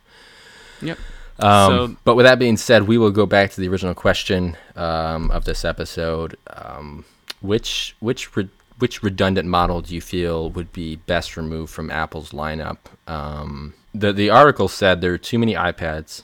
[0.80, 0.98] yep.
[1.40, 4.56] Um, So- but with that being said, we will go back to the original question
[4.76, 6.36] um, of this episode.
[6.48, 7.04] Um,
[7.40, 8.48] which which re-
[8.78, 12.78] which redundant model do you feel would be best removed from Apple's lineup?
[13.06, 16.22] Um, the the article said there are too many iPads,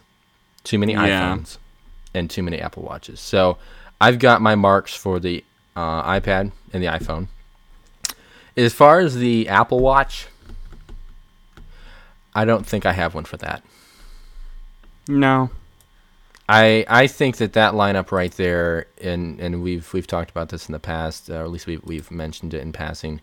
[0.63, 1.35] too many Yeah.
[1.37, 1.59] iPhones,
[2.13, 3.21] and too many Apple Watches.
[3.21, 3.59] So
[4.01, 5.45] I've got my marks for the
[5.77, 7.29] uh, iPad and the iPhone.
[8.57, 10.29] As far as the Apple Watch,
[12.35, 13.63] I don't think I have one for that.
[15.09, 15.51] No.
[16.49, 20.69] I I think that that lineup right there, and and we've we've talked about this
[20.69, 23.21] in the past, or at least we've we've mentioned it in passing,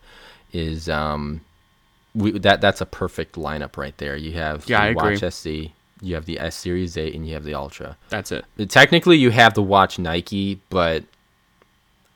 [0.52, 1.40] is um,
[2.14, 4.16] we that that's a perfect lineup right there.
[4.16, 5.12] You have Yeah, the I agree.
[5.14, 7.96] Watch SE, you have the S Series 8, and you have the Ultra.
[8.08, 8.44] That's it.
[8.68, 11.04] Technically, you have the Watch Nike, but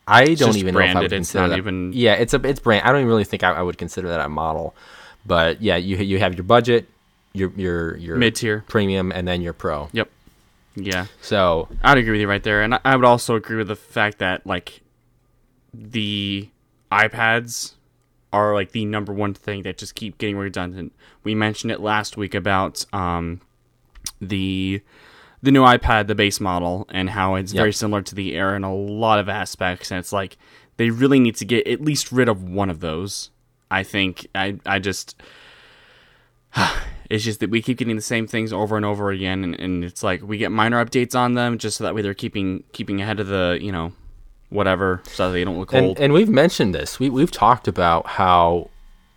[0.08, 1.58] I don't just even know if I would branded, it's not that.
[1.58, 2.84] even- Yeah, it's a it's brand.
[2.84, 4.74] I don't even really think I, I would consider that a model,
[5.24, 6.88] but yeah, you you have your budget,
[7.32, 8.64] your your your Mid-tier.
[8.66, 9.88] premium, and then your pro.
[9.92, 10.10] Yep.
[10.76, 11.06] Yeah.
[11.22, 14.18] So I'd agree with you right there, and I- would also agree with the fact
[14.18, 14.82] that like
[15.74, 16.48] the
[16.92, 17.72] iPads
[18.32, 20.92] are like the number one thing that just keep getting redundant.
[21.24, 23.40] We mentioned it last week about um,
[24.20, 24.82] the
[25.42, 27.60] the new iPad, the base model, and how it's Yep.
[27.60, 30.36] very similar to the Air in a lot of aspects, and it's like
[30.76, 33.30] they really need to get at least rid of one of those.
[33.70, 35.16] I think I I just
[37.10, 39.84] it's just that we keep getting the same things over and over again, and, and
[39.84, 43.00] it's like we get minor updates on them just so that way they're keeping keeping
[43.00, 43.92] ahead of the you know
[44.50, 45.82] whatever so that they don't look old.
[45.96, 46.98] and, and we've mentioned this.
[47.00, 48.70] We we've talked about how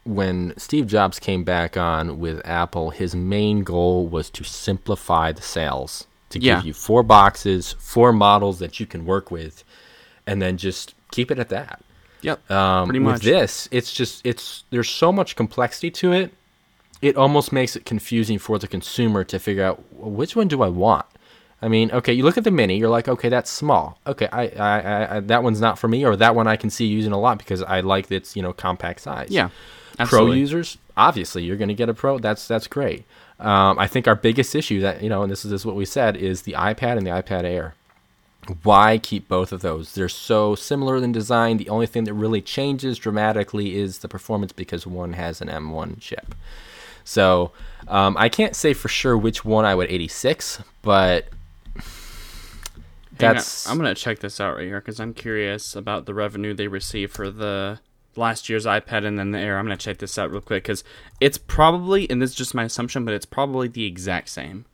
[0.03, 5.41] when Steve Jobs came back on with Apple, his main goal was to simplify the
[5.41, 6.55] sales, to Yeah.
[6.57, 9.63] give you four boxes, four models that you can work with,
[10.25, 11.81] and then just keep it at that.
[12.21, 16.33] yep, Um, pretty with this, it's just it's there's so much complexity to it.
[17.01, 20.67] It almost makes it confusing for the consumer to figure out which one do I
[20.67, 21.05] want.
[21.61, 23.97] I mean, okay, you look at the mini, you're like, okay, that's small.
[24.07, 26.85] Okay, I, I, I, that one's not for me, or that one I can see
[26.85, 29.29] using a lot because I like its you know compact size.
[29.29, 29.49] yeah,
[29.97, 32.17] Pro users, obviously, you're going to get a pro.
[32.17, 33.03] That's that's great.
[33.39, 35.75] Um, I think our biggest issue that you know, and this is, this is what
[35.75, 37.75] we said, is the iPad and the iPad Air.
[38.63, 39.93] Why keep both of those?
[39.93, 41.57] They're so similar in design.
[41.57, 45.99] The only thing that really changes dramatically is the performance because one has an M1
[45.99, 46.33] chip.
[47.09, 47.53] So
[47.87, 51.25] um, I can't say for sure which one I would 86, but
[53.19, 56.13] Hang on, that's I'm gonna check this out right here because I'm curious about the
[56.13, 57.79] revenue they received for the
[58.15, 59.57] last year's iPad and then the Air.
[59.57, 60.83] I'm gonna check this out real quick because
[61.19, 64.65] it's probably, and this is just my assumption, but it's probably the exact same.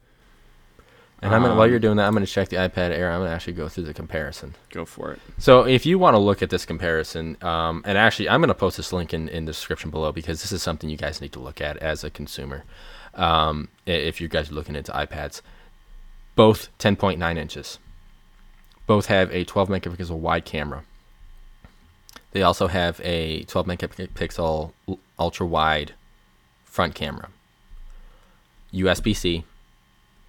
[1.21, 3.11] And I'm gonna, while um, you're doing that, I'm going to check the iPad Air.
[3.11, 4.55] I'm going to actually go through the comparison.
[4.69, 5.21] Go for it.
[5.37, 8.53] So if you want to look at this comparison, um, and actually I'm going to
[8.53, 11.31] post this link in, in the description below because this is something you guys need
[11.33, 12.63] to look at as a consumer.
[13.13, 15.41] Um, if you guys are looking into iPads,
[16.35, 17.79] both 10.9 inches,
[18.87, 20.83] both have a 12 megapixel wide camera.
[22.31, 24.73] They also have a 12 megapixel
[25.17, 25.93] ultra wide
[26.65, 27.29] front camera.
[28.73, 29.45] USB C,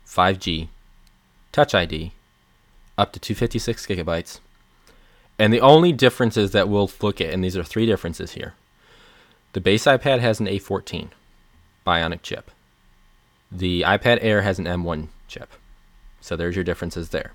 [0.07, 0.69] 5G,
[1.57, 2.13] Touch ID,
[2.99, 4.41] up to 256 gigabytes.
[5.39, 8.53] And the only differences that we'll look at, and these are three differences here.
[9.55, 11.09] The base iPad has an A14
[11.87, 12.51] Bionic chip.
[13.51, 15.49] The iPad Air has an M1 chip.
[16.21, 17.33] So there's your differences there.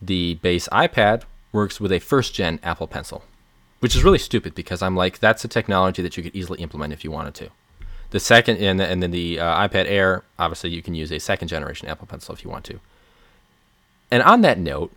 [0.00, 3.22] The base iPad works with a first gen Apple Pencil,
[3.80, 6.94] which is really stupid because I'm like, that's a technology that you could easily implement
[6.94, 7.50] if you wanted to.
[8.12, 11.48] The second, and, and then the uh, iPad Air, obviously you can use a second
[11.48, 12.78] generation Apple Pencil if you want to.
[14.10, 14.92] And on that note,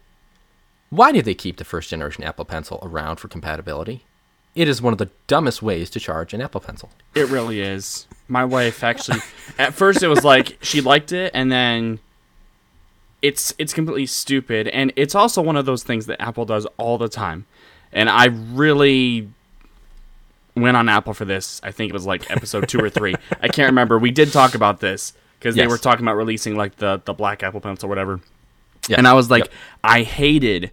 [0.89, 4.03] why did they keep the first generation Apple Pencil around for compatibility?
[4.53, 6.89] It is one of the dumbest ways to charge an Apple Pencil.
[7.13, 8.05] It really is.
[8.27, 9.19] My wife actually,
[9.57, 11.99] at first it was like she liked it, and then
[13.21, 16.97] it's it's completely stupid, and it's also one of those things that Apple does all
[16.97, 17.45] the time.
[17.91, 19.29] And I really
[20.55, 21.59] went on Apple for this.
[21.63, 23.15] I think it was like episode two or three.
[23.41, 23.99] I can't remember.
[23.99, 27.43] We did talk about this because they were talking about releasing like the the black
[27.43, 28.21] Apple Pencil or whatever.
[28.87, 28.97] Yeah.
[28.97, 29.53] And I was like, Yep.
[29.83, 30.71] I hated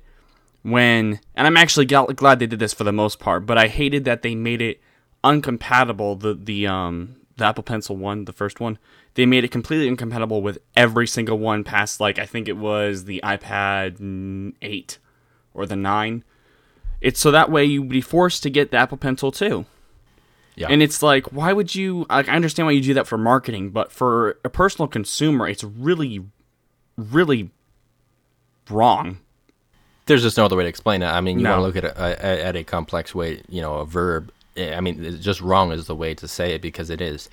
[0.62, 4.05] when, and I'm actually glad they did this for the most part, but I hated
[4.05, 4.81] that they made it
[5.25, 6.21] uncompatible.
[6.21, 8.79] The the um the Apple Pencil one, the first one,
[9.14, 13.05] they made it completely incompatible with every single one past like I think it was
[13.05, 14.99] the iPad eight
[15.55, 16.25] or the nine.
[17.03, 19.67] It's so that way you'd be forced to get the Apple Pencil too.
[20.55, 20.69] Yeah.
[20.71, 22.07] And it's like, why would you?
[22.11, 25.65] Like, I understand why you do that for marketing, but for a personal consumer, it's
[25.65, 26.25] really,
[26.97, 27.51] really
[28.71, 29.19] wrong.
[30.07, 31.07] There's just no other way to explain it.
[31.07, 31.61] I mean, you No.
[31.61, 34.31] want to look at a, a, at a complex way, you know, a verb.
[34.57, 37.31] Eh, I mean, it's just wrong is the way to say it because it is.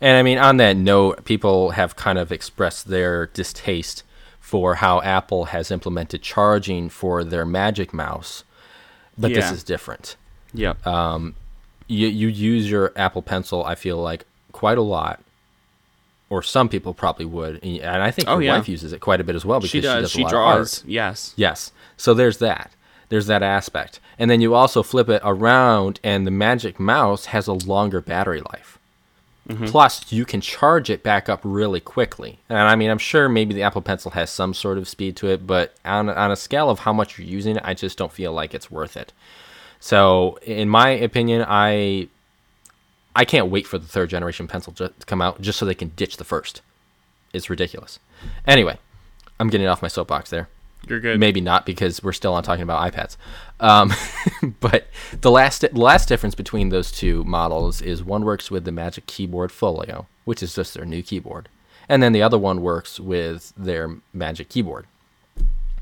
[0.00, 4.02] And I mean, on that note, people have kind of expressed their distaste
[4.38, 8.44] for how Apple has implemented charging for their Magic Mouse,
[9.20, 10.16] but this is different.
[10.52, 10.74] Yeah.
[10.84, 11.34] Um,
[11.86, 13.64] you you use your Apple Pencil.
[13.64, 15.20] I feel like quite a lot,
[16.28, 18.56] or some people probably would, and I think Oh, your yeah.
[18.58, 20.04] wife uses it quite a bit as well because she does.
[20.06, 20.56] a She lot of art.
[20.56, 20.84] draws.
[20.86, 21.32] Yes.
[21.36, 21.72] Yes.
[21.96, 22.72] So there's that.
[23.10, 23.98] There's that aspect.
[24.18, 28.40] And then you also flip it around, and the Magic Mouse has a longer battery
[28.52, 28.78] life.
[29.48, 29.66] Mm-hmm.
[29.66, 32.38] Plus, you can charge it back up really quickly.
[32.48, 35.28] And I mean, I'm sure maybe the Apple Pencil has some sort of speed to
[35.28, 38.12] it, but on, on a scale of how much you're using it, I just don't
[38.12, 39.12] feel like it's worth it.
[39.80, 42.08] So, in my opinion, I
[43.16, 45.92] I can't wait for the third generation pencil to come out just so they can
[45.96, 46.60] ditch the first.
[47.32, 47.98] It's ridiculous.
[48.46, 48.78] Anyway,
[49.38, 50.48] I'm getting off my soapbox there.
[50.88, 51.20] You're good.
[51.20, 53.16] Maybe not because we're still on talking about iPads.
[53.60, 53.92] Um,
[54.60, 54.88] but
[55.20, 59.06] the last the last difference between those two models is one works with the Magic
[59.06, 61.48] Keyboard Folio, which is just their new keyboard,
[61.88, 64.86] and then the other one works with their Magic Keyboard.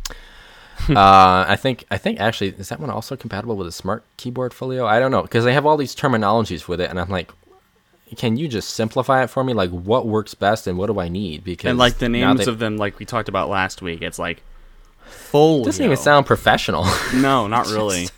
[0.91, 4.53] uh, I think I think actually is that one also compatible with a Smart Keyboard
[4.53, 4.87] Folio?
[4.87, 7.31] I don't know because they have all these terminologies with it, and I'm like,
[8.17, 9.53] can you just simplify it for me?
[9.53, 11.45] Like, what works best and what do I need?
[11.45, 14.19] Because and like the names they- of them, like we talked about last week, it's
[14.19, 14.43] like
[15.11, 15.65] full.
[15.65, 16.85] doesn't even sound professional.
[17.15, 18.09] No, not really.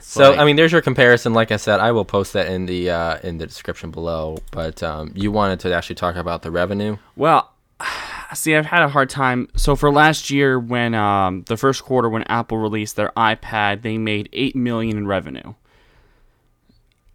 [0.00, 1.34] So like- I mean, there's your comparison.
[1.34, 4.38] Like I said, I will post that in the uh, in the description below.
[4.52, 6.98] But um, you wanted to actually talk about the revenue.
[7.16, 7.50] Well,
[8.34, 9.48] see, I've had a hard time.
[9.56, 13.98] So for last year, when um, the first quarter, when Apple released their iPad, they
[13.98, 15.54] made eight million in revenue.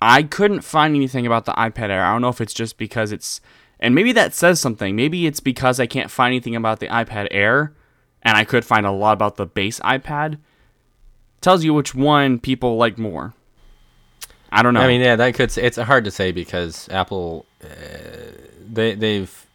[0.01, 2.03] I couldn't find anything about the iPad Air.
[2.05, 3.41] I don't know if it's just because it's,
[3.81, 4.95] and maybe that says something.
[4.95, 7.73] Maybe it's because I can't find anything about the iPad Air,
[8.29, 10.37] and I could find a lot about the base iPad.
[11.41, 13.33] Tells you which one people like more.
[14.51, 14.81] I don't know.
[14.81, 15.57] I mean, yeah, that could.
[15.57, 17.67] It's hard to say because Apple, uh,
[18.71, 19.47] they they've.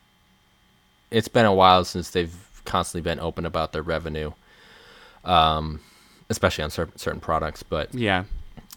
[1.12, 4.32] It's been a while since they've constantly been open about their revenue,
[5.24, 5.80] um,
[6.30, 7.62] especially on cer- certain products.
[7.62, 8.24] But yeah,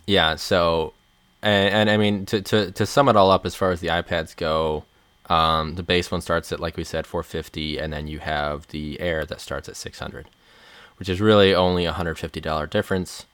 [0.05, 0.93] Yeah, so
[1.41, 3.87] and, and I mean to, to to sum it all up as far as the
[3.87, 4.83] iPads go,
[5.27, 8.99] um, the base one starts at like we said 450 and then you have the
[8.99, 10.29] Air that starts at 600,
[10.97, 13.25] which is really only a $150 difference.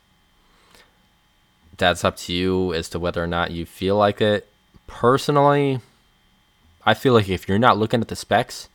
[1.77, 4.47] That's up to you as to whether or not you feel like it.
[4.87, 5.79] Personally,
[6.85, 8.69] I feel like if you're not looking at the specs,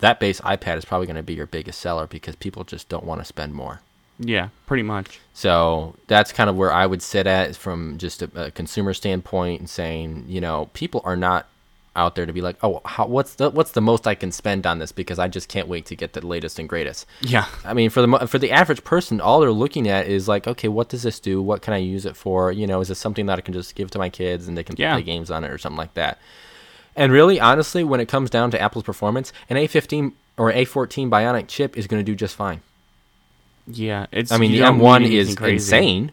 [0.00, 3.04] that base iPad is probably going to be your biggest seller because people just don't
[3.04, 3.80] want to spend more.
[4.18, 5.20] Yeah, pretty much.
[5.32, 9.60] So that's kind of where I would sit at from just a, a consumer standpoint
[9.60, 11.48] and saying, you know, people are not
[11.96, 14.66] out there to be like, oh, how, what's the what's the most I can spend
[14.66, 17.06] on this because I just can't wait to get the latest and greatest.
[17.20, 17.46] Yeah.
[17.64, 20.68] I mean, for the for the average person, all they're looking at is like, okay,
[20.68, 21.40] what does this do?
[21.40, 22.50] What can I use it for?
[22.50, 24.64] You know, is this something that I can just give to my kids and they
[24.64, 24.94] can Yeah.
[24.94, 26.18] play games on it or something like that?
[26.96, 31.48] And really, honestly, when it comes down to Apple's performance, an A15 or A14 Bionic
[31.48, 32.60] chip is going to do just fine.
[33.66, 34.30] Yeah, it's.
[34.30, 35.54] I mean, the M1 is crazy.
[35.54, 36.12] insane,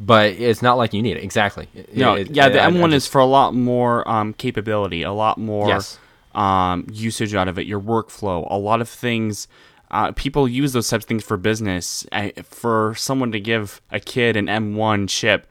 [0.00, 1.22] but it's not like you need it.
[1.24, 1.68] Exactly.
[1.94, 5.02] No, It- yeah, the I- I M1 is just- for a lot more um, capability,
[5.02, 5.98] a lot more Yes.
[6.34, 9.46] um, usage out of it, your workflow, a lot of things.
[9.90, 12.04] Uh, people use those types of things for business.
[12.10, 15.46] I, for someone to give a kid an M1 chip,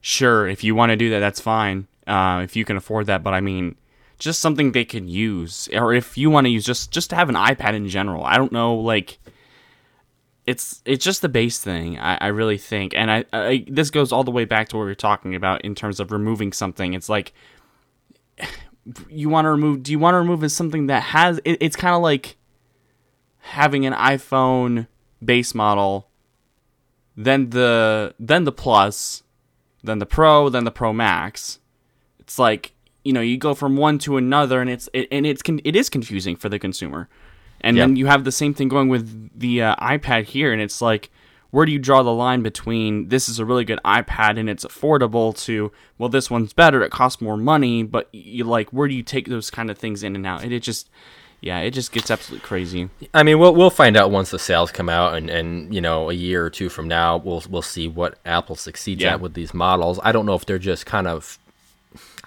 [0.00, 1.86] sure, if you want to do that, that's fine.
[2.06, 3.74] Uh, if you can afford that, but I mean,
[4.18, 7.28] just something they can use, or if you want to use just just to have
[7.28, 8.22] an iPad in general.
[8.24, 9.18] I don't know, like
[10.50, 11.96] it's it's just the base thing.
[12.00, 14.82] I, I really think, and I, I this goes all the way back to what
[14.82, 16.92] we were talking about in terms of removing something.
[16.92, 17.32] It's like
[19.08, 19.84] you want to remove.
[19.84, 21.40] Do you want to remove something that has?
[21.44, 22.36] It, it's kind of like
[23.38, 24.88] having an iPhone
[25.24, 26.08] base model,
[27.16, 29.22] then the then the Plus,
[29.84, 31.60] then the Pro, then the Pro Max.
[32.18, 32.72] It's like
[33.04, 35.88] you know you go from one to another, and it's it, and it's it is
[35.88, 37.08] confusing for the consumer.
[37.62, 37.84] And Yeah.
[37.84, 41.10] then you have the same thing going with the uh, iPad here, and it's like,
[41.50, 44.64] where do you draw the line between this is a really good iPad and it's
[44.64, 48.94] affordable to, well, this one's better, it costs more money, but you like, where do
[48.94, 50.44] you take those kind of things in and out?
[50.44, 50.88] And it just,
[51.40, 52.88] yeah, it just gets absolutely crazy.
[53.12, 56.08] I mean, we'll we'll find out once the sales come out, and, and you know,
[56.10, 59.14] a year or two from now, we'll we'll see what Apple succeeds Yeah.
[59.14, 59.98] at with these models.
[60.04, 61.38] I don't know if they're just kind of.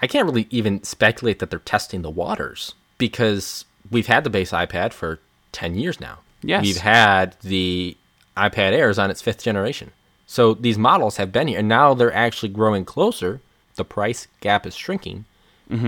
[0.01, 4.51] I can't really even speculate that they're testing the waters because we've had the base
[4.51, 5.19] iPad for
[5.51, 6.19] ten years now.
[6.41, 6.63] Yes.
[6.63, 7.95] we've had the
[8.35, 9.91] iPad Airs on its fifth generation.
[10.25, 13.39] So these models have been here, and now they're actually growing closer.
[13.75, 15.25] The price gap is shrinking,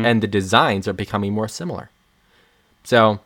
[0.06, 1.90] and the designs are becoming more similar.
[2.84, 3.20] So,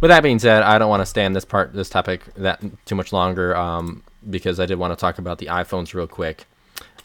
[0.00, 2.60] with that being said, I don't want to stay on this part, this topic, that
[2.84, 6.46] too much longer, um, because I did want to talk about the iPhones real quick.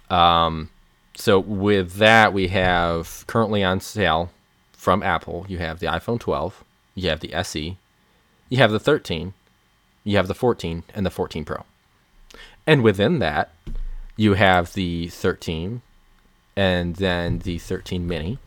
[0.09, 0.69] Um,
[1.15, 4.31] so, with that, we have currently on sale
[4.73, 5.45] from Apple.
[5.47, 6.63] You have the iPhone 12,
[6.99, 7.77] you have the SE,
[8.49, 9.33] you have the 13,
[10.03, 11.65] you have the 14, and the 14 Pro.
[12.65, 13.51] And within that,
[14.15, 15.81] you have the 13,
[16.55, 18.37] and then the 13 Mini,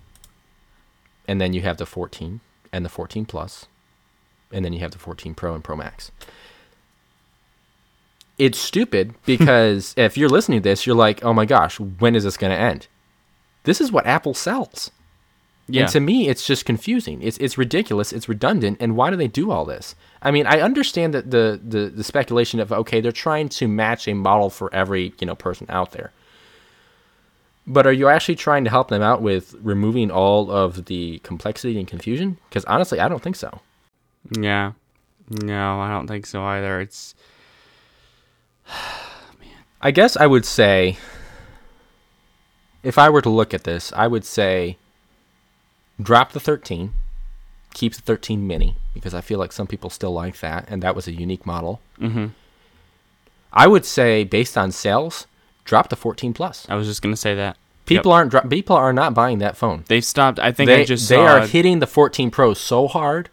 [1.27, 2.41] and then you have the 14
[2.73, 3.67] and the 14 Plus,
[4.53, 6.11] and then you have the 14 Pro and Pro Max.
[8.39, 12.25] It's stupid because if you're listening to this, you're like, oh my gosh, when is
[12.25, 12.87] this going to end?
[13.65, 14.91] This is what Apple sells.
[15.69, 15.83] Yeah.
[15.83, 17.23] And to me, it's just confusing.
[17.23, 18.13] It's it's ridiculous.
[18.13, 18.79] It's redundant.
[18.81, 19.95] And why do they do all this?
[20.21, 24.09] I mean, I understand that the, the the speculation of okay, they're trying to match
[24.09, 26.13] a model for every you know person out there.
[27.65, 31.79] But are you actually trying to help them out with removing all of the complexity
[31.79, 32.39] and confusion?
[32.49, 33.61] Because honestly, I don't think so.
[34.37, 34.73] Yeah.
[35.31, 36.81] No, I don't think so either.
[36.81, 37.15] It's
[39.81, 40.97] I guess I would say,
[42.83, 44.77] if I were to look at this, I would say
[46.01, 46.93] drop the 13,
[47.75, 50.95] keep the 13 mini, because I feel like some people still like that, and that
[50.97, 51.81] was a unique model.
[51.99, 52.27] hmm
[53.53, 55.27] I would say, based on sales,
[55.65, 56.67] drop the 14 plus.
[56.71, 57.57] I was just gonna say that.
[57.85, 59.85] People aren't dro- people are not buying that phone.
[59.89, 60.39] They've stopped.
[60.39, 63.29] I think They I just they are hitting the 14 Pro so hard.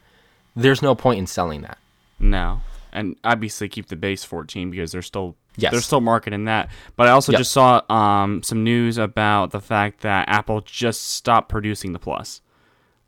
[0.56, 1.78] There's no point in selling that.
[2.20, 5.72] No, and obviously keep the base 14 because they're still Yes.
[5.72, 6.70] they're still marketing that.
[6.98, 7.40] But I also Yep.
[7.40, 12.42] just saw um, some news about the fact that Apple just stopped producing the Plus.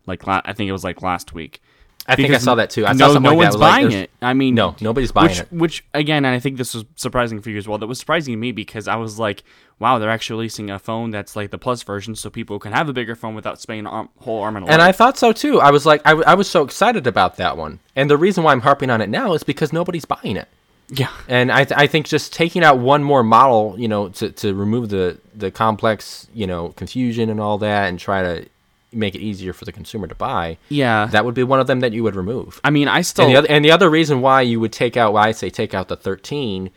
[0.06, 1.60] Like la- I think it was like last week.
[2.04, 2.84] I think I saw that too.
[2.84, 3.56] I no, saw no like one's.
[3.56, 4.10] Like, buying there's- it.
[4.20, 5.52] I mean, No, nobody's buying which, it.
[5.52, 7.78] Which again, and I think this was surprising for you as well.
[7.78, 9.44] That was surprising to me because I was like,
[9.78, 12.88] "Wow, they're actually releasing a phone that's like the Plus version, so people can have
[12.88, 15.16] a bigger phone without spending a arm, whole arm and a leg." And I thought
[15.16, 15.60] so too.
[15.60, 17.78] I was like, I, w- I was so excited about that one.
[17.94, 20.48] And the reason why I'm harping on it now is because nobody's buying it.
[20.88, 24.30] yeah, And I, th- I think just taking out one more model, you know, to,
[24.32, 28.48] to remove the, the complex, you know, confusion and all that and try to
[28.92, 31.06] make it easier for the consumer to buy, yeah.
[31.06, 32.60] that would be one of them that you would remove.
[32.64, 34.96] I mean, I still And the, other, and the other reason why you would take
[34.96, 36.70] out, why I say take out the 13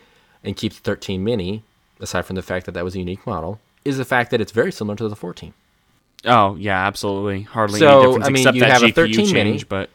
[0.43, 1.63] and keep the 13 mini,
[1.99, 4.51] aside from the fact that that was a unique model, is the fact that it's
[4.51, 5.53] very similar to the 14.
[6.25, 7.43] Oh yeah, absolutely.
[7.43, 9.63] Hardly So, any difference I mean, except you that have a GPU 13 change, mini.
[9.67, 9.89] but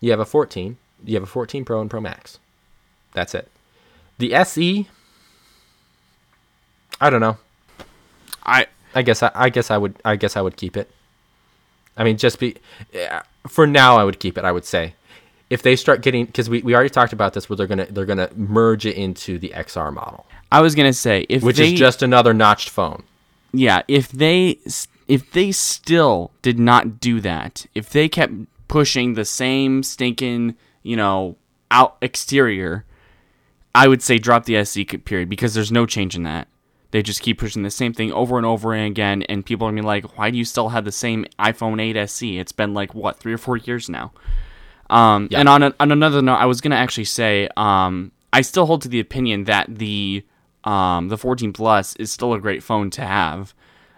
[0.00, 0.76] You have a 14.
[1.04, 2.38] You have a 14 Pro and Pro Max.
[3.14, 3.50] That's it.
[4.18, 4.88] The SE.
[7.00, 7.38] I don't know.
[8.44, 10.90] I I guess I, I guess I would I guess I would keep it.
[11.96, 12.56] I mean, just be
[13.48, 13.96] for now.
[13.96, 14.44] I would keep it.
[14.44, 14.94] I would say
[15.50, 18.06] if they start getting because we, we already talked about this where they're gonna they're
[18.06, 21.78] gonna merge it into the XR model, I was gonna say if which they, is
[21.78, 23.04] just another notched phone.
[23.52, 24.58] yeah, if they
[25.06, 28.32] if they still did not do that, if they kept
[28.68, 31.36] pushing the same stinking, you know,
[31.70, 32.84] out exterior,
[33.74, 36.48] I would say drop the SE period because there's no change in that.
[36.94, 39.82] They just keep pushing the same thing over and over again, and people are gonna
[39.82, 42.38] be like, "Why do you still have the same iPhone 8 SE?
[42.38, 44.12] It's been like what three or four years now."
[44.88, 45.40] Um, Yeah.
[45.40, 48.82] And on, a, on another note, I was gonna actually say, um, I still hold
[48.82, 50.22] to the opinion that the
[50.62, 53.54] um, the 14 Plus is still a great phone to have.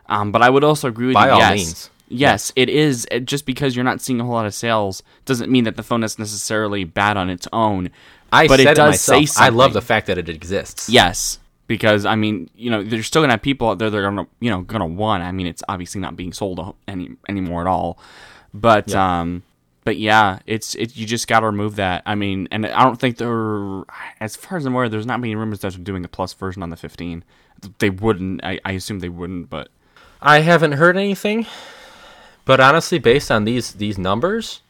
[0.08, 1.32] Um, but I would also agree with By you.
[1.32, 1.90] all yes, means.
[2.08, 3.06] yes, it is.
[3.10, 5.82] It- just because you're not seeing a whole lot of sales doesn't mean that the
[5.82, 7.90] phone is necessarily bad on its own.
[8.32, 9.44] I but said it it does say myself.
[9.46, 10.88] I love the fact that it exists.
[10.88, 14.02] Yes, because I mean, you know, there's still gonna have people out there that are
[14.02, 15.22] gonna, you know, gonna want.
[15.22, 17.98] I mean, it's obviously not being sold any anymore at all.
[18.54, 19.42] But um,
[19.84, 20.96] but yeah, it's it.
[20.96, 22.02] You just gotta remove that.
[22.06, 23.84] I mean, and I don't think there,
[24.20, 26.62] as far as I'm aware, there's not many rumors that they're doing a plus version
[26.62, 27.24] on the 15.
[27.78, 28.44] They wouldn't.
[28.44, 29.48] I, I assume they wouldn't.
[29.50, 29.68] But
[30.20, 31.46] I haven't heard anything,
[32.44, 34.60] but honestly, based on these these numbers,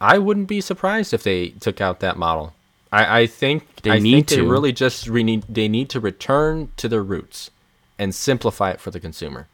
[0.00, 2.54] I wouldn't be surprised if they took out that model.
[2.92, 4.50] I, I think They I need think they to.
[4.50, 7.50] really just re- need they need to return to their roots
[7.98, 9.46] and simplify it for the consumer.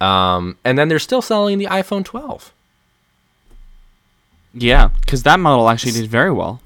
[0.00, 2.52] Um, and then they're still selling the iPhone 12.
[4.54, 6.60] yeah, because that model actually did very well.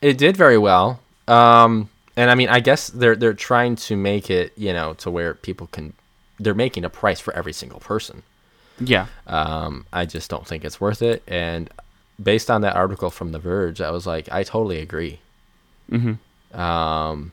[0.00, 1.00] It did very well.
[1.28, 5.10] Um, and I mean, I guess they're they're trying to make it, you know, to
[5.10, 5.92] where people can.
[6.38, 8.22] They're making a price for every single person.
[8.78, 11.22] Yeah, Um, I just don't think it's worth it.
[11.26, 11.70] And
[12.22, 15.20] based on that article from The Verge, I was like, I totally agree.
[15.90, 16.58] Mm-hmm.
[16.58, 17.32] Um,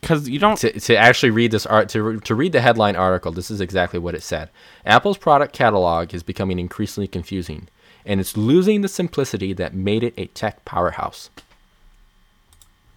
[0.00, 0.56] because you don't.
[0.58, 4.00] to, to actually read this art to, to read the headline article, this is exactly
[4.00, 4.50] what it said.
[4.84, 7.68] Apple's product catalog is becoming increasingly confusing,
[8.04, 11.30] and it's losing the simplicity that made it a tech powerhouse.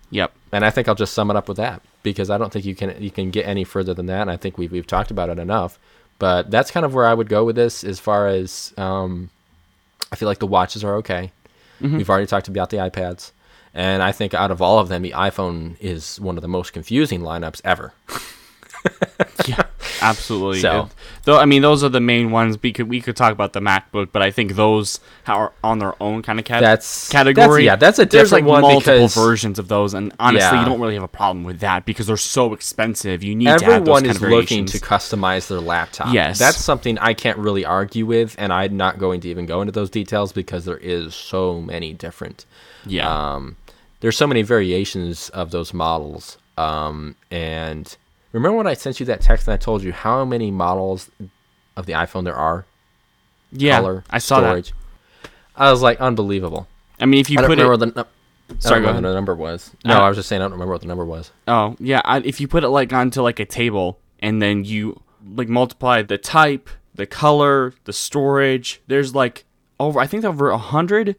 [0.09, 0.33] Yep.
[0.51, 2.75] And I think I'll just sum it up with that because I don't think you
[2.75, 4.21] can you can get any further than that.
[4.21, 5.77] And I think we've we've talked about it enough.
[6.17, 9.29] But that's kind of where I would go with this as far as um,
[10.15, 11.33] I feel like the watches are okay.
[11.81, 11.97] Mm-hmm.
[11.97, 13.33] We've already talked about the iPads.
[13.73, 16.71] And I think out of all of them, the iPhone is one of the most
[16.71, 17.93] confusing lineups ever.
[19.47, 19.63] Yeah,
[20.09, 20.59] absolutely.
[20.59, 20.91] So- It-
[21.25, 22.57] though I mean, those are the main ones.
[22.61, 25.93] We could we could talk about the MacBook, but I think those are on their
[26.01, 27.65] own kind of cat- That's- category.
[27.65, 30.55] that's- yeah, that's a There's like different one multiple because- versions of those, and honestly,
[30.57, 30.59] Yeah.
[30.61, 33.23] you don't really have a problem with that because they're so expensive.
[33.23, 36.13] You need to Everyone kind is looking to customize their laptop.
[36.13, 36.37] Yes.
[36.39, 39.71] That's something I can't really argue with, and I'm not going to even go into
[39.71, 42.45] those details because there is so many different
[42.87, 43.55] yeah, um,
[44.01, 46.37] there's so many variations of those models.
[46.57, 47.97] Um, and
[48.35, 51.09] remember when I sent you that text and I told you how many models
[51.75, 52.65] of the iPhone there are?
[53.51, 53.77] yeah.
[53.79, 54.73] Color, I saw storage.
[55.55, 56.67] I was like, unbelievable.
[56.99, 59.09] I mean, if you I don't put remember it, the I Sorry, don't remember what
[59.09, 59.71] the number was.
[59.85, 61.31] No, Uh, I was just saying I don't remember what the number was.
[61.47, 62.01] Oh, yeah.
[62.05, 65.01] I, if you put it like onto like a table and then you
[65.35, 69.45] like multiply the type, the color, the storage, there's like
[69.79, 71.15] over I think over a hundred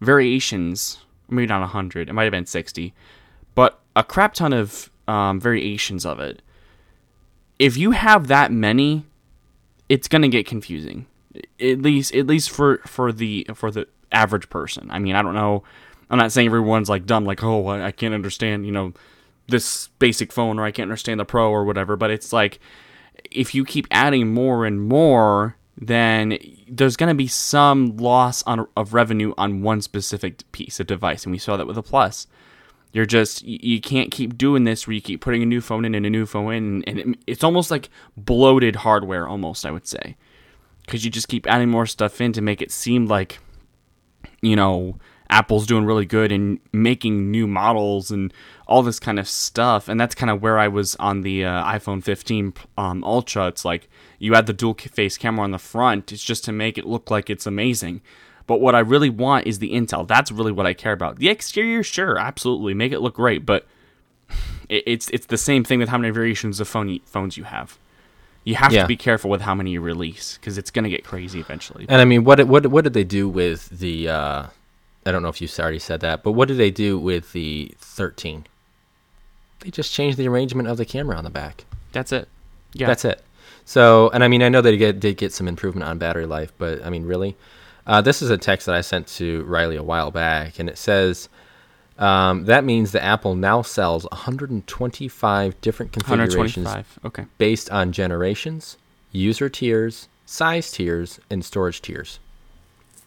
[0.00, 0.98] variations.
[1.28, 2.08] Maybe not a hundred.
[2.08, 2.92] It might have been sixty,
[3.54, 6.42] but a crap ton of um, variations of it.
[7.64, 9.06] If you have that many,
[9.88, 11.06] it's gonna get confusing.
[11.58, 14.90] At least, at least for for the for the average person.
[14.90, 15.64] I mean, I don't know.
[16.10, 18.92] I'm not saying everyone's like dumb, like oh, I, I can't understand, you know,
[19.48, 21.96] this basic phone, or I can't understand the Pro or whatever.
[21.96, 22.60] But it's like
[23.30, 26.38] if you keep adding more and more, then
[26.68, 31.24] there's going to be some loss on, of revenue on one specific piece of device,
[31.24, 32.26] and we saw that with the Plus.
[32.94, 35.96] You're just you, can't keep doing this where you keep putting a new phone in
[35.96, 39.88] and a new phone in, and it, it's almost like bloated hardware, almost I would
[39.88, 40.16] say,
[40.86, 43.40] because you just keep adding more stuff in to make it seem like
[44.42, 44.96] you know
[45.28, 48.32] Apple's doing really good and making new models and
[48.68, 49.88] all this kind of stuff.
[49.88, 53.48] And that's kind of where I was on the uh, iPhone 15 um, Ultra.
[53.48, 53.88] It's like
[54.20, 56.12] you add the dual face camera on the front.
[56.12, 58.02] It's just to make it look like it's amazing.
[58.46, 60.06] But what I really want is the Intel.
[60.06, 61.16] That's really what I care about.
[61.16, 63.46] The exterior, sure, absolutely, make it look great.
[63.46, 63.66] But
[64.68, 67.78] it, it's it's the same thing with how many variations of phone phones you have.
[68.44, 68.82] You have Yeah.
[68.82, 71.86] to be careful with how many you release because it's gonna get crazy eventually.
[71.88, 74.08] And I mean, what did- what what did they do with the?
[74.10, 74.46] Uh,
[75.06, 77.74] I don't know if you already said that, but what did they do with the
[77.78, 78.46] 13?
[79.60, 81.64] They just changed the arrangement of the camera on the back.
[81.92, 82.26] That's it.
[82.72, 83.22] Yeah, That's it.
[83.66, 86.52] So, and I mean, I know they get, did get some improvement on battery life,
[86.58, 87.36] but I mean, really,
[87.86, 90.78] uh, this is a text that I sent to Riley a while back, and it
[90.78, 91.28] says
[91.98, 96.98] um, that means that Apple now sells 125 different configurations 125.
[97.04, 97.26] Okay.
[97.38, 98.76] based on generations,
[99.12, 102.18] user tiers, size tiers, and storage tiers,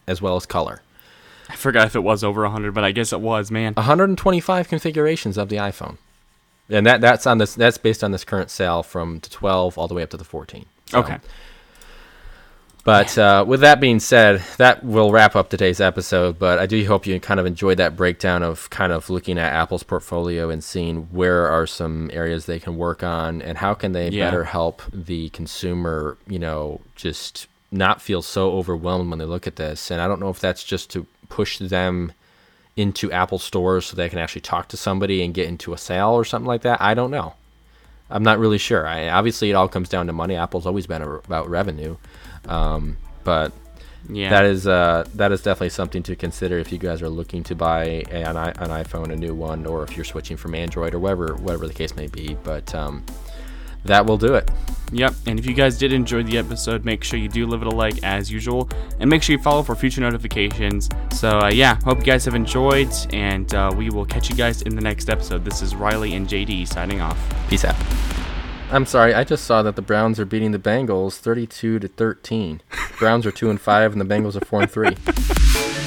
[0.06, 0.82] as well as color.
[1.50, 3.74] I forgot if it was over 100, but I guess it was, man.
[3.74, 5.96] 125 configurations of the iPhone,
[6.68, 7.54] and that that's on this.
[7.54, 10.24] That's based on this current sale from the 12 all the way up to the
[10.24, 10.66] 14.
[10.86, 11.18] So- Okay.
[12.88, 16.38] But uh, with that being said, that will wrap up today's episode.
[16.38, 19.52] But I do hope you kind of enjoyed that breakdown of kind of looking at
[19.52, 23.92] Apple's portfolio and seeing where are some areas they can work on and how can
[23.92, 24.24] they Yeah.
[24.24, 29.56] better help the consumer, you know, just not feel so overwhelmed when they look at
[29.56, 29.90] this.
[29.90, 32.12] And I don't know if that's just to push them
[32.74, 36.12] into Apple stores so they can actually talk to somebody and get into a sale
[36.12, 36.80] or something like that.
[36.80, 37.34] I don't know.
[38.08, 38.86] I'm not really sure.
[38.86, 40.36] I, obviously, it all comes down to money.
[40.36, 41.96] Apple's always been a, about revenue,
[42.46, 43.52] um, but
[44.08, 44.30] Yeah.
[44.30, 47.54] that is uh, that is definitely something to consider if you guys are looking to
[47.54, 51.34] buy an, an iPhone, a new one, or if you're switching from Android or whatever
[51.34, 52.36] whatever the case may be.
[52.44, 53.04] But um,
[53.84, 54.50] that will do it.
[54.90, 55.14] Yep.
[55.26, 57.70] And if you guys did enjoy the episode, make sure you do leave it a
[57.70, 58.68] like as usual,
[59.00, 60.88] and make sure you follow for future notifications.
[61.12, 64.62] So uh, yeah, hope you guys have enjoyed, and uh, we will catch you guys
[64.62, 65.44] in the next episode.
[65.44, 67.18] This is Riley and JD signing off.
[67.50, 67.76] Peace out.
[68.70, 72.60] I'm sorry, I just saw that the Browns are beating the Bengals 32 to 13.
[72.98, 75.77] Browns are 2 and 5 and the Bengals are 4 and 3.